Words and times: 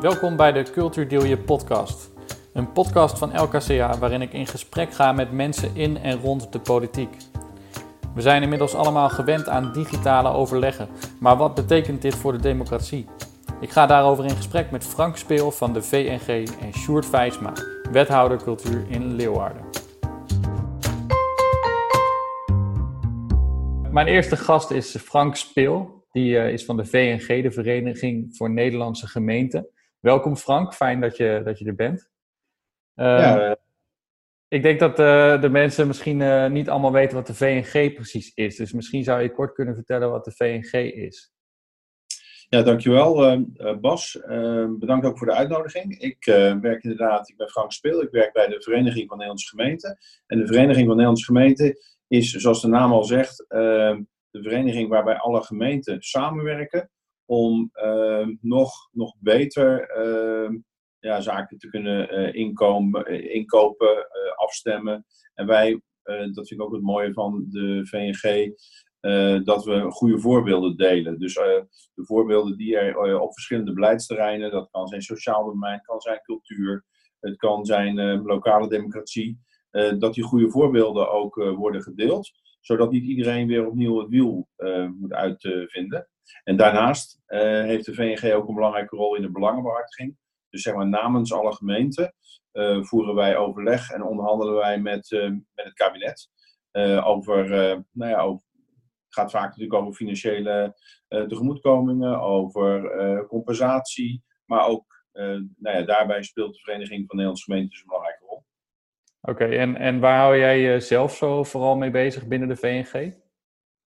Welkom 0.00 0.36
bij 0.36 0.52
de 0.52 0.62
Cultuur 0.62 1.08
Deel 1.08 1.24
Je 1.24 1.38
podcast. 1.38 2.10
Een 2.52 2.72
podcast 2.72 3.18
van 3.18 3.40
LKCA 3.40 3.98
waarin 3.98 4.22
ik 4.22 4.32
in 4.32 4.46
gesprek 4.46 4.92
ga 4.92 5.12
met 5.12 5.32
mensen 5.32 5.76
in 5.76 5.96
en 5.96 6.20
rond 6.20 6.52
de 6.52 6.58
politiek. 6.58 7.16
We 8.14 8.20
zijn 8.20 8.42
inmiddels 8.42 8.74
allemaal 8.74 9.08
gewend 9.08 9.48
aan 9.48 9.72
digitale 9.72 10.28
overleggen, 10.28 10.88
maar 11.20 11.36
wat 11.36 11.54
betekent 11.54 12.02
dit 12.02 12.14
voor 12.14 12.32
de 12.32 12.38
democratie? 12.38 13.06
Ik 13.60 13.70
ga 13.70 13.86
daarover 13.86 14.24
in 14.24 14.36
gesprek 14.36 14.70
met 14.70 14.84
Frank 14.84 15.16
Speel 15.16 15.50
van 15.50 15.72
de 15.72 15.82
VNG 15.82 16.48
en 16.60 16.72
Sjoerd 16.72 17.06
Vijsma, 17.06 17.52
wethouder 17.92 18.42
cultuur 18.42 18.84
in 18.88 19.14
Leeuwarden. 19.14 19.62
Mijn 23.90 24.06
eerste 24.06 24.36
gast 24.36 24.70
is 24.70 24.96
Frank 24.96 25.36
Speel. 25.36 25.96
Die 26.12 26.38
eh, 26.38 26.52
is 26.52 26.64
van 26.64 26.76
de 26.76 26.84
VNG, 26.84 27.42
de 27.42 27.50
Vereniging 27.50 28.36
voor 28.36 28.50
Nederlandse 28.50 29.06
Gemeenten. 29.06 29.66
Welkom 30.00 30.36
Frank, 30.36 30.74
fijn 30.74 31.00
dat 31.00 31.16
je, 31.16 31.40
dat 31.44 31.58
je 31.58 31.64
er 31.64 31.74
bent. 31.74 32.10
Uh, 32.96 33.06
ja. 33.06 33.56
Ik 34.48 34.62
denk 34.62 34.80
dat 34.80 34.98
uh, 34.98 35.40
de 35.40 35.48
mensen 35.48 35.86
misschien 35.86 36.20
uh, 36.20 36.46
niet 36.46 36.68
allemaal 36.68 36.92
weten 36.92 37.16
wat 37.16 37.26
de 37.26 37.34
VNG 37.34 37.94
precies 37.94 38.34
is. 38.34 38.56
Dus 38.56 38.72
misschien 38.72 39.04
zou 39.04 39.22
je 39.22 39.32
kort 39.32 39.52
kunnen 39.54 39.74
vertellen 39.74 40.10
wat 40.10 40.24
de 40.24 40.32
VNG 40.32 40.72
is. 40.92 41.32
Ja, 42.48 42.62
dankjewel 42.62 43.44
Bas. 43.80 44.18
bedankt 44.78 45.06
ook 45.06 45.18
voor 45.18 45.26
de 45.26 45.34
uitnodiging. 45.34 46.00
Ik 46.00 46.24
werk 46.60 46.82
inderdaad, 46.82 47.28
ik 47.28 47.36
ben 47.36 47.48
Frank 47.48 47.72
Speel. 47.72 48.02
Ik 48.02 48.10
werk 48.10 48.32
bij 48.32 48.46
de 48.46 48.62
Vereniging 48.62 49.08
van 49.08 49.16
Nederlandse 49.16 49.48
Gemeenten. 49.48 49.98
En 50.26 50.38
de 50.38 50.46
Vereniging 50.46 50.86
van 50.86 50.88
Nederlandse 50.88 51.24
Gemeenten 51.24 51.78
is, 52.08 52.30
zoals 52.30 52.62
de 52.62 52.68
naam 52.68 52.92
al 52.92 53.04
zegt, 53.04 53.44
de 54.30 54.42
vereniging 54.42 54.88
waarbij 54.88 55.16
alle 55.16 55.42
gemeenten 55.42 56.02
samenwerken 56.02 56.90
om 57.28 57.70
uh, 57.74 58.26
nog, 58.40 58.88
nog 58.92 59.14
beter 59.20 59.96
uh, 59.98 60.58
ja, 61.00 61.20
zaken 61.20 61.58
te 61.58 61.68
kunnen 61.68 62.20
uh, 62.20 62.34
inkomen, 62.34 63.04
eh, 63.04 63.34
inkopen, 63.34 63.96
eh, 63.96 64.36
afstemmen. 64.36 65.06
En 65.34 65.46
wij, 65.46 65.80
dat 66.04 66.48
vind 66.48 66.50
ik 66.50 66.62
ook 66.62 66.72
het 66.72 66.82
mooie 66.82 67.12
van 67.12 67.46
de 67.48 67.86
VNG, 67.86 68.54
dat 69.44 69.64
we 69.64 69.90
goede 69.90 70.18
voorbeelden 70.18 70.76
delen. 70.76 71.18
Dus 71.18 71.34
de 71.34 72.04
voorbeelden 72.04 72.56
die 72.56 72.76
er 72.76 73.20
op 73.20 73.32
verschillende 73.32 73.72
beleidsterreinen, 73.72 74.50
dat 74.50 74.70
kan 74.70 74.88
zijn 74.88 75.02
sociaal 75.02 75.44
domein, 75.44 75.80
kan 75.80 76.00
zijn 76.00 76.20
cultuur, 76.22 76.84
het 77.20 77.36
kan 77.36 77.64
zijn 77.64 78.22
lokale 78.22 78.68
democratie, 78.68 79.38
dat 79.98 80.14
die 80.14 80.24
goede 80.24 80.50
voorbeelden 80.50 81.10
ook 81.10 81.34
worden 81.34 81.82
gedeeld 81.82 82.30
zodat 82.60 82.90
niet 82.90 83.04
iedereen 83.04 83.46
weer 83.46 83.66
opnieuw 83.66 83.98
het 83.98 84.08
wiel 84.08 84.48
uh, 84.58 84.88
moet 84.88 85.12
uitvinden. 85.12 86.08
En 86.44 86.56
daarnaast 86.56 87.20
uh, 87.26 87.40
heeft 87.40 87.84
de 87.84 87.94
VNG 87.94 88.32
ook 88.32 88.48
een 88.48 88.54
belangrijke 88.54 88.96
rol 88.96 89.16
in 89.16 89.22
de 89.22 89.30
belangenbehartiging. 89.30 90.16
Dus 90.50 90.62
zeg 90.62 90.74
maar 90.74 90.88
namens 90.88 91.32
alle 91.32 91.52
gemeenten 91.52 92.14
uh, 92.52 92.82
voeren 92.82 93.14
wij 93.14 93.36
overleg 93.36 93.90
en 93.90 94.02
onderhandelen 94.02 94.54
wij 94.54 94.80
met, 94.80 95.10
met 95.54 95.64
het 95.64 95.74
kabinet 95.74 96.30
over, 97.04 97.48
nou 97.92 98.10
ja, 98.10 98.20
over, 98.20 98.42
het 99.04 99.14
gaat 99.14 99.30
vaak 99.30 99.48
natuurlijk 99.48 99.74
over 99.74 99.94
financiële 99.94 100.76
tegemoetkomingen, 101.08 102.20
over 102.20 103.26
compensatie, 103.26 104.22
maar 104.44 104.66
ook 104.66 105.04
nou 105.56 105.76
ja, 105.76 105.82
daarbij 105.82 106.22
speelt 106.22 106.54
de 106.54 106.60
Vereniging 106.60 106.98
van 107.06 107.16
Nederlandse 107.16 107.44
Gemeenten 107.44 107.78
een 107.78 107.86
belangrijke 107.86 108.17
Oké, 109.28 109.44
en, 109.44 109.76
en 109.76 110.00
waar 110.00 110.18
hou 110.18 110.38
jij 110.38 110.60
jezelf 110.60 111.16
zo 111.16 111.44
vooral 111.44 111.76
mee 111.76 111.90
bezig 111.90 112.26
binnen 112.26 112.48
de 112.48 112.56
VNG? 112.56 113.12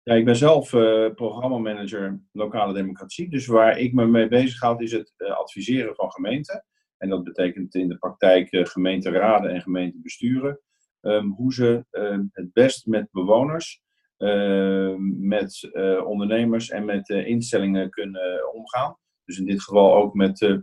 Ja, 0.02 0.14
ik 0.14 0.24
ben 0.24 0.36
zelf 0.36 0.72
uh, 0.72 1.14
programmamanager 1.14 2.20
lokale 2.32 2.74
democratie. 2.74 3.30
Dus 3.30 3.46
waar 3.46 3.78
ik 3.78 3.92
me 3.92 4.06
mee 4.06 4.28
bezig 4.28 4.60
houd 4.60 4.80
is 4.80 4.92
het 4.92 5.14
uh, 5.16 5.30
adviseren 5.30 5.94
van 5.94 6.12
gemeenten. 6.12 6.64
En 6.98 7.08
dat 7.08 7.24
betekent 7.24 7.74
in 7.74 7.88
de 7.88 7.98
praktijk 7.98 8.52
uh, 8.52 8.64
gemeenteraden 8.64 9.50
en 9.50 9.60
gemeentebesturen. 9.60 10.60
Um, 11.00 11.32
hoe 11.32 11.54
ze 11.54 11.84
ehm, 11.90 12.24
het 12.32 12.52
best 12.52 12.86
met 12.86 13.08
bewoners, 13.10 13.82
ehm, 14.16 15.26
met 15.28 15.70
ondernemers 16.04 16.70
en 16.70 16.84
met 16.84 17.08
instellingen 17.08 17.90
kunnen 17.90 18.54
omgaan. 18.54 18.96
Dus 19.24 19.38
in 19.38 19.46
dit 19.46 19.62
geval 19.62 19.94
ook 19.94 20.14
met 20.14 20.60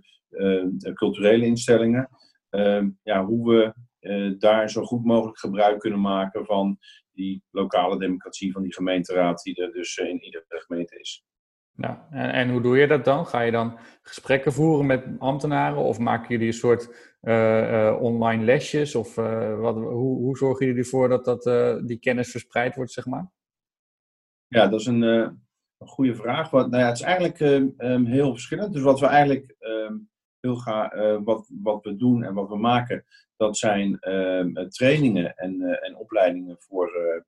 culturele 0.93 1.45
instellingen. 1.45 2.09
ja, 3.03 3.25
hoe 3.25 3.49
we 3.49 3.73
daar 4.39 4.69
zo 4.69 4.83
goed 4.83 5.05
mogelijk 5.05 5.39
gebruik 5.39 5.79
kunnen 5.79 6.01
maken 6.01 6.45
van 6.45 6.79
die 7.13 7.43
lokale 7.51 7.99
democratie 7.99 8.51
van 8.51 8.63
die 8.63 8.73
gemeenteraad 8.73 9.43
die 9.43 9.55
er 9.55 9.71
dus 9.71 9.97
eh, 9.97 10.09
in 10.09 10.23
iedere 10.23 10.45
gemeente 10.47 10.99
is. 10.99 11.25
Nou, 11.75 11.97
en, 12.09 12.31
en, 12.31 12.49
hoe 12.49 12.61
doe 12.61 12.77
je 12.77 12.87
dat 12.87 13.05
dan? 13.05 13.25
Ga 13.25 13.41
je 13.41 13.51
dan 13.51 13.79
gesprekken 14.01 14.53
voeren 14.53 14.85
met 14.85 15.05
ambtenaren 15.19 15.81
of 15.81 15.99
maken 15.99 16.29
jullie 16.29 16.47
een 16.47 16.53
soort 16.53 17.15
uh, 17.21 17.71
uh, 17.71 18.01
online 18.01 18.43
lesjes? 18.43 18.95
Of 18.95 19.17
uh, 19.17 19.59
wat, 19.59 19.75
hoe, 19.75 20.17
hoe 20.17 20.37
zorgen 20.37 20.65
jullie 20.65 20.81
ervoor 20.81 21.09
dat, 21.09 21.25
dat 21.25 21.43
die 21.87 21.99
kennis 21.99 22.31
verspreid 22.31 22.75
wordt, 22.75 22.91
zeg 22.91 23.05
maar? 23.05 23.31
Ja, 24.47 24.67
dat 24.67 24.79
is 24.79 24.85
een, 24.85 25.01
een 25.01 25.37
goede 25.77 26.15
vraag. 26.15 26.49
Wat, 26.49 26.69
nou 26.69 26.81
ja, 26.81 26.89
het 26.89 26.97
is 26.97 27.03
eigenlijk 27.03 27.39
um, 27.77 28.05
heel 28.05 28.31
verschillend. 28.31 28.73
Dus 28.73 28.81
wat 28.81 28.99
we 28.99 29.05
eigenlijk 29.05 29.55
graag, 30.51 31.19
wat, 31.23 31.49
wat 31.61 31.83
we 31.83 31.95
doen 31.95 32.23
en 32.23 32.33
wat 32.33 32.49
we 32.49 32.57
maken, 32.57 33.05
dat 33.37 33.57
zijn 33.57 33.99
ehm, 33.99 34.67
trainingen 34.67 35.35
en, 35.35 35.61
eh, 35.61 35.87
en 35.87 35.97
opleidingen 35.97 36.55
voor, 36.59 36.87
eh, 36.87 37.21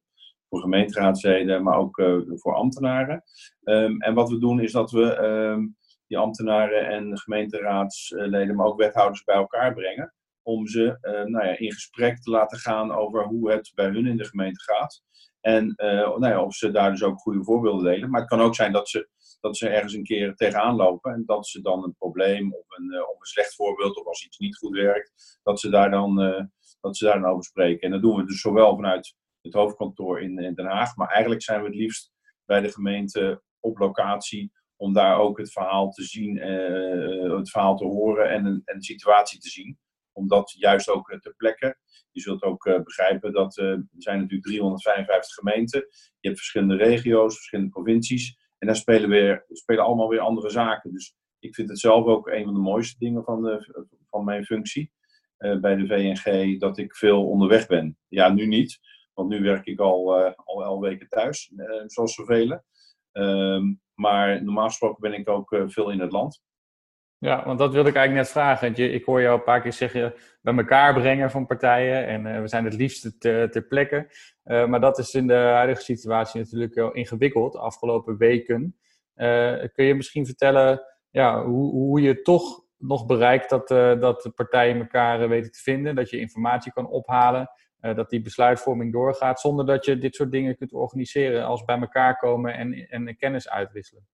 voor 0.49 0.59
gemeenteraadsleden, 0.61 1.63
maar 1.63 1.77
ook 1.77 1.99
eh, 1.99 2.17
voor 2.27 2.55
ambtenaren. 2.55 3.23
Ehm, 3.63 4.01
en 4.01 4.13
wat 4.13 4.29
we 4.29 4.39
doen 4.39 4.59
is 4.59 4.71
dat 4.71 4.91
we 4.91 5.15
ehm, 5.15 5.67
die 6.07 6.17
ambtenaren 6.17 6.87
en 6.87 7.17
gemeenteraadsleden, 7.17 8.55
maar 8.55 8.65
ook 8.65 8.77
wethouders 8.77 9.23
bij 9.23 9.35
elkaar 9.35 9.73
brengen. 9.73 10.13
Om 10.41 10.67
ze 10.67 10.97
nou 11.25 11.45
ja, 11.45 11.57
in 11.57 11.71
gesprek 11.71 12.21
te 12.21 12.29
laten 12.29 12.57
gaan 12.57 12.91
over 12.91 13.23
hoe 13.23 13.51
het 13.51 13.71
bij 13.75 13.85
hun 13.85 14.07
in 14.07 14.17
de 14.17 14.25
gemeente 14.25 14.61
gaat. 14.63 15.03
En 15.41 15.73
nou 15.75 16.27
ja, 16.27 16.43
of 16.43 16.53
ze 16.53 16.71
daar 16.71 16.91
dus 16.91 17.03
ook 17.03 17.19
goede 17.19 17.43
voorbeelden 17.43 17.83
delen. 17.83 18.09
Maar 18.09 18.19
het 18.19 18.29
kan 18.29 18.41
ook 18.41 18.55
zijn 18.55 18.71
dat 18.71 18.89
ze 18.89 19.09
dat 19.39 19.57
ze 19.57 19.69
ergens 19.69 19.93
een 19.93 20.03
keer 20.03 20.35
tegenaan 20.35 20.75
lopen 20.75 21.13
en 21.13 21.23
dat 21.25 21.47
ze 21.47 21.61
dan 21.61 21.83
een 21.83 21.95
probleem 21.97 22.53
of 22.53 22.65
een, 22.77 22.93
uh, 22.93 23.09
of 23.09 23.19
een 23.19 23.25
slecht 23.25 23.55
voorbeeld 23.55 23.97
of 23.97 24.05
als 24.05 24.25
iets 24.25 24.37
niet 24.37 24.57
goed 24.57 24.75
werkt, 24.75 25.39
dat 25.43 25.59
ze 25.59 25.69
daar 25.69 25.91
dan, 25.91 26.23
uh, 26.23 26.43
dat 26.81 26.97
ze 26.97 27.05
daar 27.05 27.19
dan 27.19 27.31
over 27.31 27.43
spreken. 27.43 27.81
En 27.81 27.91
dat 27.91 28.01
doen 28.01 28.15
we 28.15 28.25
dus 28.25 28.41
zowel 28.41 28.75
vanuit 28.75 29.15
het 29.41 29.53
hoofdkantoor 29.53 30.21
in, 30.21 30.39
in 30.39 30.53
Den 30.53 30.65
Haag, 30.65 30.95
maar 30.95 31.07
eigenlijk 31.07 31.41
zijn 31.41 31.59
we 31.59 31.67
het 31.67 31.75
liefst 31.75 32.11
bij 32.45 32.61
de 32.61 32.71
gemeente 32.71 33.41
op 33.59 33.77
locatie 33.77 34.51
om 34.75 34.93
daar 34.93 35.17
ook 35.19 35.37
het 35.37 35.51
verhaal 35.51 35.89
te 35.89 36.03
zien, 36.03 36.35
uh, 36.35 37.37
het 37.37 37.49
verhaal 37.49 37.77
te 37.77 37.85
horen 37.85 38.29
en, 38.29 38.45
en 38.65 38.77
de 38.77 38.83
situatie 38.83 39.39
te 39.39 39.49
zien. 39.49 39.77
Om 40.11 40.27
dat 40.27 40.51
juist 40.57 40.89
ook 40.89 41.17
ter 41.19 41.35
plekke. 41.35 41.77
Je 42.11 42.21
zult 42.21 42.43
ook 42.43 42.63
begrijpen 42.83 43.33
dat 43.33 43.57
er 43.57 43.87
zijn 43.97 44.17
natuurlijk 44.17 44.47
355 44.47 45.33
gemeenten. 45.33 45.79
Je 46.19 46.27
hebt 46.27 46.37
verschillende 46.37 46.75
regio's, 46.75 47.35
verschillende 47.35 47.71
provincies. 47.71 48.44
En 48.65 48.71
daar 48.71 48.79
spelen, 48.79 49.09
weer, 49.09 49.45
spelen 49.49 49.83
allemaal 49.83 50.09
weer 50.09 50.19
andere 50.19 50.49
zaken. 50.49 50.91
Dus 50.91 51.15
ik 51.39 51.55
vind 51.55 51.69
het 51.69 51.79
zelf 51.79 52.05
ook 52.05 52.27
een 52.27 52.43
van 52.43 52.53
de 52.53 52.59
mooiste 52.59 52.95
dingen 52.99 53.23
van, 53.23 53.43
de, 53.43 53.85
van 54.09 54.23
mijn 54.23 54.45
functie 54.45 54.91
uh, 55.39 55.59
bij 55.59 55.75
de 55.75 55.87
VNG, 55.87 56.59
dat 56.59 56.77
ik 56.77 56.95
veel 56.95 57.29
onderweg 57.29 57.67
ben. 57.67 57.97
Ja, 58.07 58.29
nu 58.29 58.45
niet, 58.47 58.79
want 59.13 59.29
nu 59.29 59.41
werk 59.41 59.65
ik 59.65 59.79
al, 59.79 60.19
uh, 60.19 60.31
al 60.35 60.63
elf 60.63 60.79
weken 60.79 61.07
thuis, 61.07 61.51
uh, 61.55 61.83
zoals 61.85 62.13
zoveel. 62.13 62.63
Um, 63.11 63.81
maar 63.93 64.43
normaal 64.43 64.67
gesproken 64.67 65.01
ben 65.01 65.19
ik 65.19 65.29
ook 65.29 65.63
veel 65.65 65.89
in 65.89 65.99
het 65.99 66.11
land. 66.11 66.41
Ja, 67.25 67.45
want 67.45 67.59
dat 67.59 67.73
wilde 67.73 67.89
ik 67.89 67.95
eigenlijk 67.95 68.25
net 68.25 68.35
vragen. 68.35 68.71
Je, 68.75 68.91
ik 68.91 69.05
hoor 69.05 69.21
jou 69.21 69.37
een 69.37 69.43
paar 69.43 69.61
keer 69.61 69.73
zeggen 69.73 70.13
bij 70.41 70.55
elkaar 70.55 70.93
brengen 70.93 71.31
van 71.31 71.45
partijen. 71.45 72.07
En 72.07 72.25
uh, 72.25 72.41
we 72.41 72.47
zijn 72.47 72.65
het 72.65 72.73
liefst 72.73 73.19
ter, 73.19 73.65
plekke. 73.67 74.13
Uh, 74.45 74.65
maar 74.65 74.79
dat 74.79 74.97
is 74.97 75.13
in 75.13 75.27
de 75.27 75.33
huidige 75.33 75.81
situatie 75.81 76.41
natuurlijk 76.41 76.73
wel 76.73 76.91
ingewikkeld, 76.91 77.51
de 77.51 77.59
afgelopen 77.59 78.17
weken. 78.17 78.75
Uh, 79.15 79.63
kun 79.73 79.85
je 79.85 79.95
misschien 79.95 80.25
vertellen 80.25 80.81
ja, 81.09 81.45
hoe, 81.45 81.71
hoe 81.71 82.01
je 82.01 82.21
toch 82.21 82.63
nog 82.77 83.05
bereikt 83.05 83.49
dat, 83.49 83.67
dat 84.01 84.21
de 84.21 84.29
partijen 84.29 84.79
elkaar 84.79 85.29
weten 85.29 85.51
te 85.51 85.61
vinden? 85.61 85.95
Dat 85.95 86.09
je 86.09 86.19
informatie 86.19 86.71
kan 86.71 86.87
ophalen, 86.87 87.49
dat 87.79 88.09
die 88.09 88.21
besluitvorming 88.21 88.91
doorgaat, 88.91 89.39
zonder 89.39 89.65
dat 89.65 89.85
je 89.85 89.97
dit 89.97 90.15
soort 90.15 90.31
dingen 90.31 90.57
kunt 90.57 90.73
organiseren 90.73 91.45
als 91.45 91.63
bij 91.63 91.79
elkaar 91.79 92.17
komen 92.17 92.53
en, 92.53 92.73
en 92.73 93.17
kennis 93.17 93.49
uitwisselen? 93.49 94.07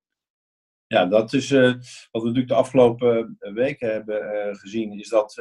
Ja, 0.92 1.06
dat 1.06 1.34
is 1.34 1.52
uh, 1.52 1.74
wat 2.12 2.22
we 2.22 2.28
natuurlijk 2.28 2.48
de 2.48 2.54
afgelopen 2.54 3.36
eh, 3.40 3.54
weken 3.54 3.92
hebben 3.92 4.22
uh, 4.22 4.56
gezien, 4.56 5.00
is 5.00 5.10
dat 5.10 5.36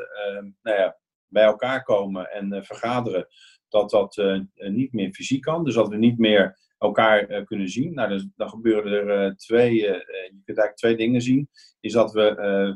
nou 0.62 0.76
ja, 0.76 0.99
bij 1.26 1.44
elkaar 1.44 1.82
komen 1.82 2.31
en 2.31 2.64
vergaderen, 2.64 3.26
dat 3.69 3.91
dat 3.91 4.23
niet 4.55 4.93
meer 4.93 5.12
fysiek 5.12 5.43
kan. 5.43 5.64
Dus 5.64 5.75
dat 5.75 5.88
we 5.88 5.97
niet 5.97 6.19
meer 6.19 6.58
elkaar 6.79 7.44
kunnen 7.44 7.69
zien. 7.69 7.94
Nou, 7.94 8.08
dus, 8.08 8.29
dan 8.37 8.49
gebeuren 8.49 9.08
er 9.08 9.37
twee, 9.37 9.75
je 9.75 10.41
kunt 10.44 10.58
eigenlijk 10.58 10.76
twee 10.76 10.97
dingen 10.97 11.20
zien. 11.20 11.49
Is 11.81 11.93
dat 11.93 12.12
we 12.12 12.35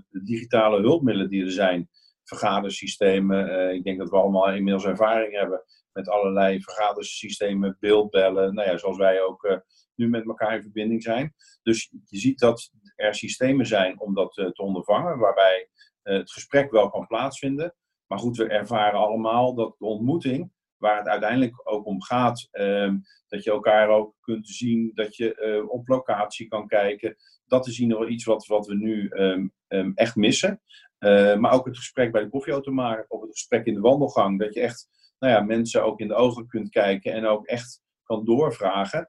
de 0.09 0.25
digitale 0.25 0.81
hulpmiddelen 0.81 1.31
die 1.31 1.45
er 1.45 1.51
zijn, 1.51 1.89
vergadersystemen. 2.25 3.75
ik 3.75 3.85
denk 3.85 3.99
dat 3.99 4.11
we 4.11 4.17
allemaal 4.17 4.53
inmiddels 4.53 4.85
ervaring 4.85 5.33
hebben 5.39 5.63
met 5.93 6.09
allerlei 6.09 6.63
vergadersystemen, 6.63 7.77
beeldbellen. 7.81 8.55
Nou 8.55 8.69
ja, 8.69 8.77
zoals 8.77 8.97
wij 8.97 9.23
ook 9.23 9.63
nu 9.95 10.09
met 10.09 10.27
elkaar 10.27 10.55
in 10.55 10.63
verbinding 10.63 11.03
zijn. 11.03 11.35
Dus 11.63 11.91
je 12.05 12.19
ziet 12.19 12.39
dat 12.39 12.71
er 12.97 13.15
systemen 13.15 13.67
zijn 13.67 14.01
om 14.01 14.15
dat 14.15 14.33
te 14.33 14.63
ondervangen, 14.63 15.19
waarbij 15.19 15.69
het 16.03 16.33
gesprek 16.33 16.71
wel 16.71 16.91
kan 16.91 17.07
plaatsvinden. 17.07 17.75
Maar 18.07 18.19
goed, 18.19 18.37
we 18.37 18.49
ervaren 18.49 18.99
allemaal 18.99 19.55
dat 19.55 19.75
de 19.79 19.85
ontmoeting, 19.85 20.53
waar 20.85 20.99
het 20.99 21.09
uiteindelijk 21.09 21.61
ook 21.65 21.87
om 21.87 22.03
gaat, 22.03 22.49
ehm, 22.51 22.97
dat 23.29 23.45
je 23.45 23.51
elkaar 23.51 23.89
ook 23.89 24.15
kunt 24.21 24.49
zien, 24.49 24.91
dat 24.95 25.17
je 25.17 25.59
uh, 25.63 25.71
op 25.71 25.89
locatie 25.89 26.49
kan 26.49 26.67
kijken. 26.67 27.17
Dat 27.47 27.67
is 27.67 27.79
in 27.79 28.13
iets 28.13 28.25
wat, 28.25 28.47
wat 28.47 28.67
we 28.67 28.75
nu 28.75 29.11
um, 29.11 29.53
um, 29.69 29.93
echt 29.95 30.17
missen. 30.17 30.61
Uh, 30.99 31.37
maar 31.37 31.53
ook 31.53 31.67
het 31.67 31.77
gesprek 31.77 32.13
bij 32.13 32.23
de 32.23 32.29
koffieautomaat 32.29 33.05
of 33.09 33.21
het 33.21 33.31
gesprek 33.31 33.67
in 33.67 33.75
de 33.75 33.81
wandelgang. 33.81 34.39
Dat 34.39 34.55
je 34.55 34.61
echt 34.61 34.89
nou 35.19 35.33
ja, 35.33 35.41
mensen 35.41 35.85
ook 35.85 36.01
in 36.01 36.09
de 36.09 36.15
ogen 36.15 36.47
kunt 36.47 36.71
kijken 36.71 37.13
en 37.13 37.27
ook 37.27 37.47
echt 37.47 37.83
kan 38.03 38.25
doorvragen 38.25 39.09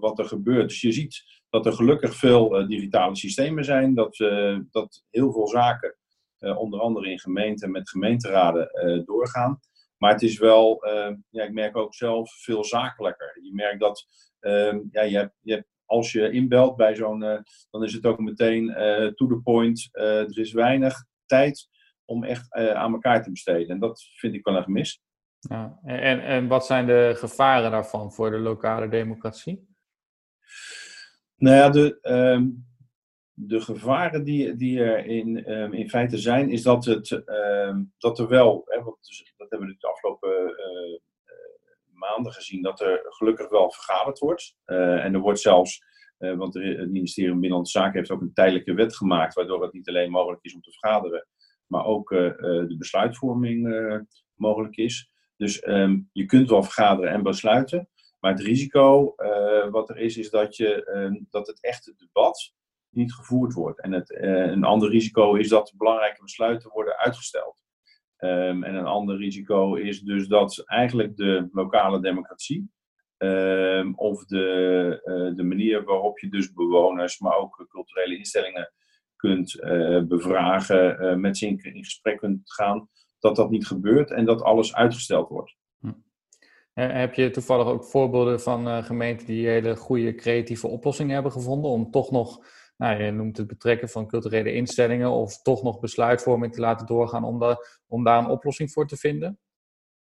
wat 0.00 0.18
er 0.18 0.24
gebeurt. 0.24 0.68
Dus 0.68 0.80
je 0.80 0.92
ziet 0.92 1.22
dat 1.50 1.66
er 1.66 1.72
gelukkig 1.72 2.14
veel 2.14 2.60
uh, 2.60 2.68
digitale 2.68 3.16
systemen 3.16 3.64
zijn, 3.64 3.94
dat, 3.94 4.16
dat 4.70 5.04
heel 5.10 5.32
veel 5.32 5.48
zaken 5.48 5.96
onder 6.38 6.80
andere 6.80 7.10
in 7.10 7.18
gemeenten 7.18 7.70
met 7.70 7.90
gemeenteraden 7.90 8.70
doorgaan. 9.06 9.60
Maar 9.98 10.12
het 10.12 10.22
is 10.22 10.38
wel, 10.38 10.86
uh, 10.86 11.16
ja, 11.30 11.44
ik 11.44 11.52
merk 11.52 11.76
ook 11.76 11.94
zelf, 11.94 12.30
veel 12.42 12.64
zakelijker. 12.64 13.38
Je 13.42 13.54
merkt 13.54 13.80
dat 13.80 14.06
ehm, 14.40 14.80
ja, 14.90 15.02
je 15.02 15.16
hebt, 15.16 15.34
je 15.40 15.52
hebt, 15.52 15.66
als 15.84 16.12
je 16.12 16.30
inbelt 16.30 16.76
bij 16.76 16.94
zo'n, 16.94 17.20
dan 17.70 17.84
is 17.84 17.92
het 17.92 18.06
ook 18.06 18.18
meteen 18.18 18.66
to 19.14 19.26
the 19.26 19.40
point. 19.42 19.88
er 19.92 20.38
is 20.38 20.52
weinig 20.52 21.04
tijd 21.26 21.68
om 22.04 22.24
echt 22.24 22.52
aan 22.52 22.92
elkaar 22.92 23.22
te 23.22 23.30
besteden. 23.30 23.68
En 23.68 23.78
dat 23.78 24.02
vind 24.16 24.34
ik 24.34 24.44
wel 24.44 24.56
een 24.56 24.62
gemis. 24.62 25.02
Ja, 25.38 25.78
en, 25.82 26.20
en 26.20 26.48
wat 26.48 26.66
zijn 26.66 26.86
de 26.86 27.12
gevaren 27.16 27.70
daarvan 27.70 28.12
voor 28.12 28.30
de 28.30 28.38
lokale 28.38 28.88
democratie? 28.88 29.68
Nou 31.36 31.56
ja, 31.56 31.70
de, 31.70 31.98
ehm, 32.00 32.46
de 33.40 33.60
gevaren 33.60 34.24
die, 34.24 34.56
die 34.56 34.80
er 34.80 35.06
in, 35.06 35.44
ehm, 35.44 35.72
in 35.72 35.88
feite 35.88 36.18
zijn, 36.18 36.50
is 36.50 36.62
dat, 36.62 36.84
het, 36.84 37.10
ehm, 37.24 37.82
dat 37.98 38.18
er 38.18 38.28
wel, 38.28 38.62
hè, 38.66 38.82
want 38.82 38.96
dus, 39.06 39.32
dat 39.36 39.50
hebben 39.50 39.68
we 39.68 39.76
de 39.78 39.88
afgelopen 39.88 40.42
uh, 40.42 40.98
maanden 41.92 42.32
gezien, 42.32 42.62
dat 42.62 42.80
er 42.80 43.06
gelukkig 43.08 43.48
wel 43.48 43.70
vergaderd 43.70 44.18
wordt. 44.18 44.56
Uh, 44.66 45.04
en 45.04 45.14
er 45.14 45.20
wordt 45.20 45.40
zelfs, 45.40 45.86
want 46.18 46.54
het 46.54 46.90
ministerie 46.90 47.30
van 47.30 47.40
Binnenlandse 47.40 47.78
Zaken 47.78 47.98
heeft 47.98 48.10
ook 48.10 48.20
een 48.20 48.32
tijdelijke 48.32 48.74
wet 48.74 48.96
gemaakt, 48.96 49.34
waardoor 49.34 49.62
het 49.62 49.72
niet 49.72 49.88
alleen 49.88 50.10
mogelijk 50.10 50.44
is 50.44 50.54
om 50.54 50.60
te 50.60 50.70
vergaderen, 50.70 51.26
maar 51.66 51.84
ook 51.84 52.08
de 52.08 52.74
besluitvorming 52.78 53.68
mogelijk 54.34 54.76
is. 54.76 55.10
Dus 55.36 55.66
um, 55.66 56.08
je 56.12 56.24
kunt 56.24 56.50
wel 56.50 56.62
vergaderen 56.62 57.12
en 57.12 57.22
besluiten, 57.22 57.88
maar 58.20 58.32
het 58.32 58.40
risico 58.40 59.14
wat 59.70 59.88
er 59.88 59.96
is, 59.96 60.16
is 60.16 60.30
dat, 60.30 60.56
je, 60.56 61.26
dat 61.30 61.46
het 61.46 61.62
echte 61.62 61.94
debat 61.96 62.52
niet 62.90 63.14
gevoerd 63.14 63.52
wordt. 63.52 63.80
En 63.80 63.92
het, 63.92 64.10
uh, 64.10 64.46
een 64.46 64.64
ander 64.64 64.90
risico 64.90 65.34
is 65.34 65.48
dat 65.48 65.74
belangrijke 65.76 66.22
besluiten 66.22 66.70
worden 66.70 66.96
uitgesteld. 66.96 67.62
Um, 68.18 68.64
en 68.64 68.74
een 68.74 68.86
ander 68.86 69.16
risico 69.16 69.74
is 69.74 70.00
dus 70.00 70.28
dat 70.28 70.62
eigenlijk 70.66 71.16
de 71.16 71.48
lokale 71.52 72.00
democratie, 72.00 72.70
um, 73.18 73.94
of 73.94 74.24
de, 74.24 75.00
uh, 75.04 75.36
de 75.36 75.42
manier 75.42 75.84
waarop 75.84 76.18
je 76.18 76.28
dus 76.28 76.52
bewoners, 76.52 77.18
maar 77.18 77.36
ook 77.36 77.66
culturele 77.68 78.16
instellingen 78.16 78.72
kunt 79.16 79.54
uh, 79.54 80.02
bevragen, 80.02 81.20
met 81.20 81.36
ze 81.36 81.46
in, 81.46 81.58
in, 81.62 81.84
gesprek 81.84 82.18
kunt 82.18 82.52
gaan, 82.52 82.88
dat 83.18 83.36
dat 83.36 83.50
niet 83.50 83.66
gebeurt 83.66 84.10
en 84.10 84.24
dat 84.24 84.42
alles 84.42 84.74
uitgesteld 84.74 85.28
wordt. 85.28 85.56
Hm. 85.80 85.92
Heb 86.72 87.14
je 87.14 87.30
toevallig 87.30 87.66
ook 87.66 87.84
voorbeelden 87.84 88.40
van 88.40 88.84
gemeenten 88.84 89.26
die 89.26 89.48
hele 89.48 89.76
goede 89.76 90.14
creatieve 90.14 90.66
oplossingen 90.66 91.14
hebben 91.14 91.32
gevonden 91.32 91.70
om 91.70 91.90
toch 91.90 92.10
nog 92.10 92.44
nou, 92.78 93.02
je 93.02 93.10
noemt 93.10 93.36
het 93.36 93.46
betrekken 93.46 93.88
van 93.88 94.06
culturele 94.06 94.52
instellingen 94.52 95.10
of 95.10 95.42
toch 95.42 95.62
nog 95.62 95.80
besluitvorming 95.80 96.52
te 96.52 96.60
laten 96.60 96.86
doorgaan 96.86 97.24
om, 97.24 97.56
om 97.86 98.04
daar 98.04 98.18
een 98.18 98.30
oplossing 98.30 98.72
voor 98.72 98.86
te 98.86 98.96
vinden? 98.96 99.38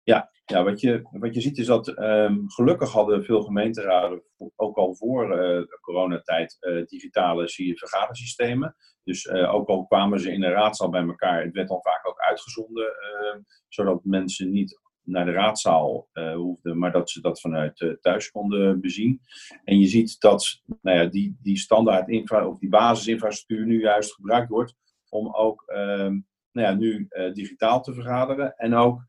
Ja, 0.03 0.31
ja 0.45 0.65
wat, 0.65 0.81
je, 0.81 1.09
wat 1.11 1.35
je 1.35 1.41
ziet 1.41 1.59
is 1.59 1.67
dat 1.67 1.99
um, 1.99 2.51
gelukkig 2.51 2.93
hadden 2.93 3.25
veel 3.25 3.43
gemeenteraden 3.43 4.23
ook 4.57 4.77
al 4.77 4.95
voor 4.95 5.25
uh, 5.25 5.39
de 5.39 5.79
coronatijd 5.81 6.57
uh, 6.61 6.85
digitale 6.85 7.49
vergadersystemen. 7.75 8.77
Dus 9.03 9.25
uh, 9.25 9.55
ook 9.55 9.69
al 9.69 9.87
kwamen 9.87 10.21
ze 10.21 10.33
in 10.33 10.43
een 10.43 10.53
raadzaal 10.53 10.91
bij 10.91 11.03
elkaar, 11.03 11.45
het 11.45 11.55
werd 11.55 11.69
dan 11.69 11.83
vaak 11.83 12.09
ook 12.09 12.19
uitgezonden, 12.19 12.87
ehm, 12.87 13.41
zodat 13.69 14.05
mensen 14.05 14.51
niet 14.51 14.81
naar 15.09 15.25
de 15.25 15.33
raadzaal 15.33 16.09
uh, 16.13 16.35
hoefden, 16.35 16.79
maar 16.79 16.93
dat 16.93 17.11
ze 17.11 17.21
dat 17.21 17.41
vanuit 17.41 17.81
uh, 17.81 17.93
thuis 17.93 18.31
konden 18.31 18.81
bezien. 18.81 19.21
En 19.65 19.81
je 19.81 19.87
ziet 19.87 20.21
dat 20.21 20.63
nou 20.83 20.99
ja, 20.99 21.07
die, 21.07 21.37
die 21.43 21.59
standaard 21.59 22.09
infra, 22.09 22.47
of 22.47 22.59
die 22.59 22.69
basisinfrastructuur 22.69 23.67
nu 23.67 23.81
juist 23.81 24.15
gebruikt 24.15 24.49
wordt 24.49 24.75
om 25.09 25.35
ook 25.35 25.65
um, 25.67 26.27
nou 26.53 26.69
ja, 26.69 26.75
nu 26.75 27.07
uh, 27.09 27.33
digitaal 27.33 27.83
te 27.83 27.95
vergaderen 27.95 28.57
en 28.57 28.75
ook 28.75 29.07